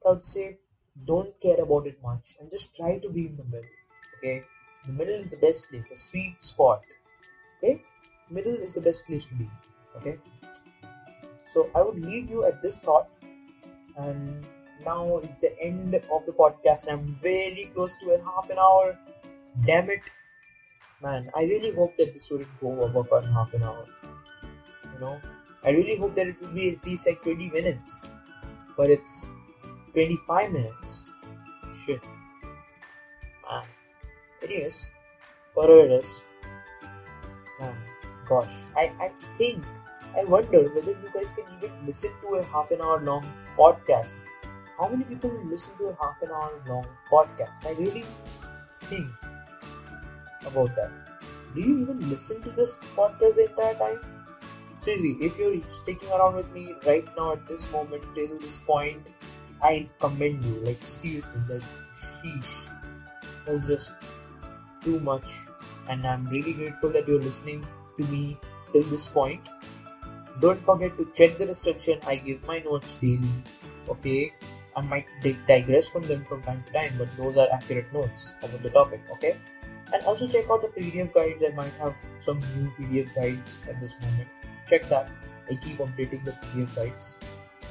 So 0.01 0.11
I 0.11 0.13
would 0.13 0.27
say 0.27 0.59
don't 1.05 1.39
care 1.41 1.61
about 1.61 1.87
it 1.87 2.03
much 2.03 2.37
and 2.41 2.51
just 2.51 2.77
try 2.77 2.99
to 2.99 3.09
be 3.09 3.27
in 3.27 3.37
the 3.37 3.45
middle. 3.45 3.71
Okay? 4.19 4.45
The 4.87 4.93
middle 4.93 5.15
is 5.15 5.31
the 5.31 5.37
best 5.37 5.71
place, 5.71 5.91
the 5.91 5.97
sweet 5.97 6.43
spot. 6.43 6.83
Okay? 7.59 7.83
Middle 8.31 8.55
is 8.55 8.75
the 8.75 8.81
best 8.81 9.07
place 9.07 9.27
to 9.29 9.35
be. 9.35 9.49
Okay? 9.97 10.19
So 11.47 11.71
I 11.75 11.83
would 11.83 12.01
leave 12.01 12.31
you 12.31 12.45
at 12.45 12.63
this 12.63 12.83
thought 12.83 13.09
and 13.97 14.45
now 14.85 15.19
it's 15.19 15.39
the 15.39 15.59
end 15.61 15.95
of 15.95 16.27
the 16.27 16.33
podcast. 16.33 16.91
I'm 16.91 17.17
very 17.23 17.71
close 17.75 17.99
to 17.99 18.11
a 18.11 18.23
half 18.25 18.51
an 18.51 18.59
hour. 18.59 18.99
Damn 19.65 19.91
it. 19.91 20.01
Man, 21.03 21.31
I 21.37 21.45
really 21.45 21.71
hope 21.71 21.97
that 21.99 22.13
this 22.13 22.31
wouldn't 22.31 22.61
go 22.61 22.83
over 22.83 23.05
for 23.05 23.21
half 23.23 23.55
an 23.55 23.63
hour. 23.63 23.87
You 24.03 25.01
know? 25.01 25.21
I 25.65 25.71
really 25.71 25.97
hope 25.97 26.15
that 26.17 26.27
it 26.27 26.41
will 26.41 26.49
be 26.49 26.71
at 26.71 26.85
least 26.85 27.07
like 27.07 27.23
20 27.23 27.51
minutes. 27.51 28.07
But 28.77 28.91
it's 28.91 29.27
25 29.93 30.53
minutes. 30.53 31.11
Shit. 31.73 32.03
Man. 33.51 33.63
Whatever 35.55 35.87
it 35.87 35.93
is. 35.93 36.25
Man, 37.61 37.77
gosh. 38.27 38.65
I, 38.77 38.93
I 39.01 39.13
think, 39.39 39.65
I 40.17 40.25
wonder 40.25 40.63
whether 40.75 40.91
you 40.91 41.11
guys 41.15 41.33
can 41.33 41.45
even 41.57 41.73
listen 41.87 42.13
to 42.23 42.37
a 42.37 42.45
half 42.45 42.71
an 42.71 42.81
hour 42.81 43.01
long 43.01 43.27
podcast 43.57 44.21
how 44.79 44.89
many 44.89 45.05
people 45.05 45.31
listen 45.45 45.79
to 45.79 45.85
a 45.87 45.97
half 46.01 46.21
an 46.23 46.31
hour 46.31 46.53
long 46.69 46.87
podcast? 47.11 47.65
I 47.65 47.73
really 47.81 48.05
think 48.83 49.09
about 50.47 50.75
that. 50.77 50.91
Do 51.55 51.61
you 51.61 51.79
even 51.83 52.11
listen 52.11 52.43
to 52.43 52.51
this 52.51 52.81
podcast 52.97 53.37
the 53.37 53.49
entire 53.51 53.75
time? 53.75 54.01
Seriously, 54.81 55.17
if 55.21 55.39
you're 55.39 55.63
sticking 55.71 56.11
around 56.11 56.35
with 56.35 56.51
me 56.53 56.75
right 56.87 57.07
now 57.17 57.33
at 57.33 57.47
this 57.47 57.71
moment 57.71 58.03
till 58.15 58.39
this 58.39 58.61
point, 58.65 59.07
I 59.63 59.89
commend 60.01 60.45
you. 60.45 60.57
Like 60.67 60.83
seriously, 60.83 61.41
like 61.49 61.63
sheesh. 61.93 62.75
That's 63.47 63.69
just 63.69 63.97
too 64.85 65.01
much. 65.01 65.31
And 65.89 66.07
I'm 66.07 66.27
really 66.29 66.53
grateful 66.53 66.91
that 66.91 67.09
you're 67.09 67.21
listening 67.21 67.67
to 67.99 68.07
me 68.07 68.39
till 68.73 68.83
this 68.85 69.11
point. 69.11 69.49
Don't 70.41 70.65
forget 70.65 70.97
to 70.99 71.11
check 71.15 71.39
the 71.39 71.47
description. 71.47 71.99
I 72.07 72.17
give 72.17 72.45
my 72.47 72.59
notes 72.59 72.99
daily. 72.99 73.35
Okay? 73.89 74.33
I 74.77 74.81
might 74.81 75.07
digress 75.47 75.89
from 75.89 76.07
them 76.07 76.25
from 76.25 76.43
time 76.43 76.65
to 76.67 76.73
time, 76.73 76.95
but 76.99 77.17
those 77.17 77.37
are 77.39 77.49
accurate 77.53 77.93
notes 77.93 78.35
about 78.43 78.63
the 78.63 78.71
topic, 78.71 79.03
okay? 79.13 79.37
And 79.93 80.03
also 80.05 80.27
check 80.27 80.51
out 80.51 80.63
the 80.63 80.69
PDF 80.69 81.15
guides. 81.15 81.45
I 81.45 81.55
might 81.55 81.73
have 81.75 81.95
some 82.19 82.41
new 82.57 82.73
PDF 82.75 83.15
guides 83.15 83.61
at 83.69 83.81
this 83.81 84.01
moment. 84.01 84.29
Check 84.67 84.89
that. 84.89 85.09
I 85.49 85.55
keep 85.55 85.79
updating 85.79 86.25
the 86.25 86.33
PDF 86.33 86.75
guides. 86.75 87.19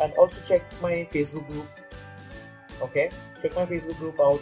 And 0.02 0.14
also 0.14 0.46
check 0.46 0.64
my 0.82 1.08
Facebook 1.12 1.46
group. 1.52 1.68
Okay? 2.82 3.10
Check 3.42 3.56
my 3.56 3.66
Facebook 3.66 3.98
group 3.98 4.20
out 4.22 4.42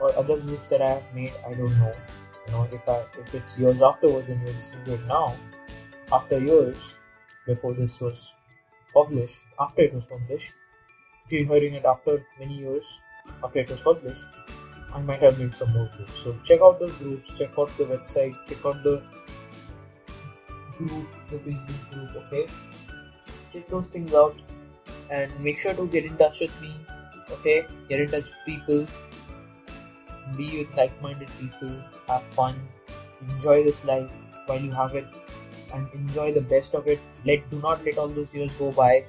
or 0.00 0.16
other 0.16 0.38
groups 0.40 0.68
that 0.70 0.82
I 0.82 0.90
have 0.94 1.14
made. 1.14 1.32
I 1.46 1.54
don't 1.54 1.78
know. 1.78 1.94
You 2.46 2.52
know, 2.52 2.68
if 2.72 2.88
I 2.88 3.04
if 3.18 3.34
it's 3.34 3.58
years 3.58 3.82
afterwards 3.82 4.28
and 4.28 4.42
you're 4.42 4.52
listening 4.52 4.84
to 4.86 4.94
it 4.94 5.06
now, 5.06 5.36
after 6.12 6.38
years 6.38 6.98
before 7.46 7.74
this 7.74 8.00
was 8.00 8.34
published, 8.94 9.46
after 9.58 9.82
it 9.82 9.94
was 9.94 10.06
published, 10.06 10.54
if 11.26 11.32
you're 11.32 11.46
hearing 11.46 11.74
it 11.74 11.84
after 11.84 12.24
many 12.38 12.54
years 12.54 13.02
after 13.44 13.60
it 13.60 13.70
was 13.70 13.80
published, 13.80 14.26
I 14.92 15.00
might 15.00 15.22
have 15.22 15.38
made 15.38 15.54
some 15.54 15.72
more 15.72 15.90
groups. 15.96 16.18
So 16.18 16.36
check 16.42 16.60
out 16.60 16.80
those 16.80 16.92
groups, 16.94 17.38
check 17.38 17.50
out 17.58 17.76
the 17.76 17.84
website, 17.84 18.34
check 18.48 18.64
out 18.64 18.82
the 18.82 19.02
group, 20.78 21.08
the 21.30 21.36
Facebook 21.36 21.90
group, 21.90 22.16
okay? 22.24 22.46
Check 23.52 23.68
those 23.68 23.88
things 23.88 24.14
out 24.14 24.36
and 25.10 25.30
make 25.40 25.58
sure 25.58 25.74
to 25.74 25.86
get 25.86 26.04
in 26.04 26.16
touch 26.16 26.40
with 26.40 26.60
me, 26.60 26.74
okay? 27.30 27.66
Get 27.88 28.00
in 28.00 28.08
touch 28.08 28.24
with 28.24 28.44
people, 28.44 28.86
be 30.36 30.58
with 30.58 30.76
like 30.76 31.00
minded 31.02 31.28
people, 31.38 31.82
have 32.08 32.22
fun, 32.34 32.60
enjoy 33.28 33.62
this 33.64 33.84
life 33.84 34.12
while 34.46 34.60
you 34.60 34.70
have 34.72 34.94
it, 34.94 35.06
and 35.72 35.88
enjoy 35.94 36.32
the 36.32 36.40
best 36.40 36.74
of 36.74 36.86
it. 36.86 37.00
Let 37.24 37.48
do 37.50 37.60
not 37.60 37.84
let 37.84 37.98
all 37.98 38.08
those 38.08 38.34
years 38.34 38.52
go 38.54 38.72
by, 38.72 39.04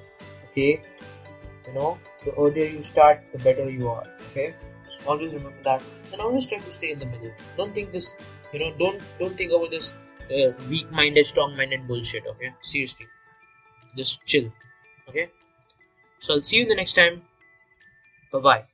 okay? 0.50 0.82
You 1.66 1.74
know, 1.74 1.98
the 2.24 2.34
earlier 2.34 2.66
you 2.66 2.82
start, 2.82 3.22
the 3.32 3.38
better 3.38 3.68
you 3.70 3.88
are. 3.88 4.04
Okay, 4.30 4.54
so 4.88 5.10
always 5.10 5.34
remember 5.34 5.62
that, 5.64 5.82
and 6.12 6.20
always 6.20 6.46
try 6.48 6.58
to 6.58 6.70
stay 6.70 6.92
in 6.92 6.98
the 6.98 7.06
middle. 7.06 7.32
Don't 7.56 7.74
think 7.74 7.92
this, 7.92 8.16
you 8.52 8.60
know, 8.60 8.72
don't 8.78 9.00
don't 9.18 9.36
think 9.36 9.52
about 9.52 9.70
this 9.70 9.94
uh, 10.30 10.52
weak-minded, 10.68 11.26
strong-minded 11.26 11.86
bullshit. 11.86 12.26
Okay, 12.26 12.52
seriously, 12.60 13.06
just 13.96 14.24
chill. 14.26 14.52
Okay, 15.08 15.30
so 16.18 16.34
I'll 16.34 16.40
see 16.40 16.58
you 16.58 16.66
the 16.66 16.74
next 16.74 16.94
time. 16.94 17.22
Bye 18.32 18.40
bye. 18.40 18.71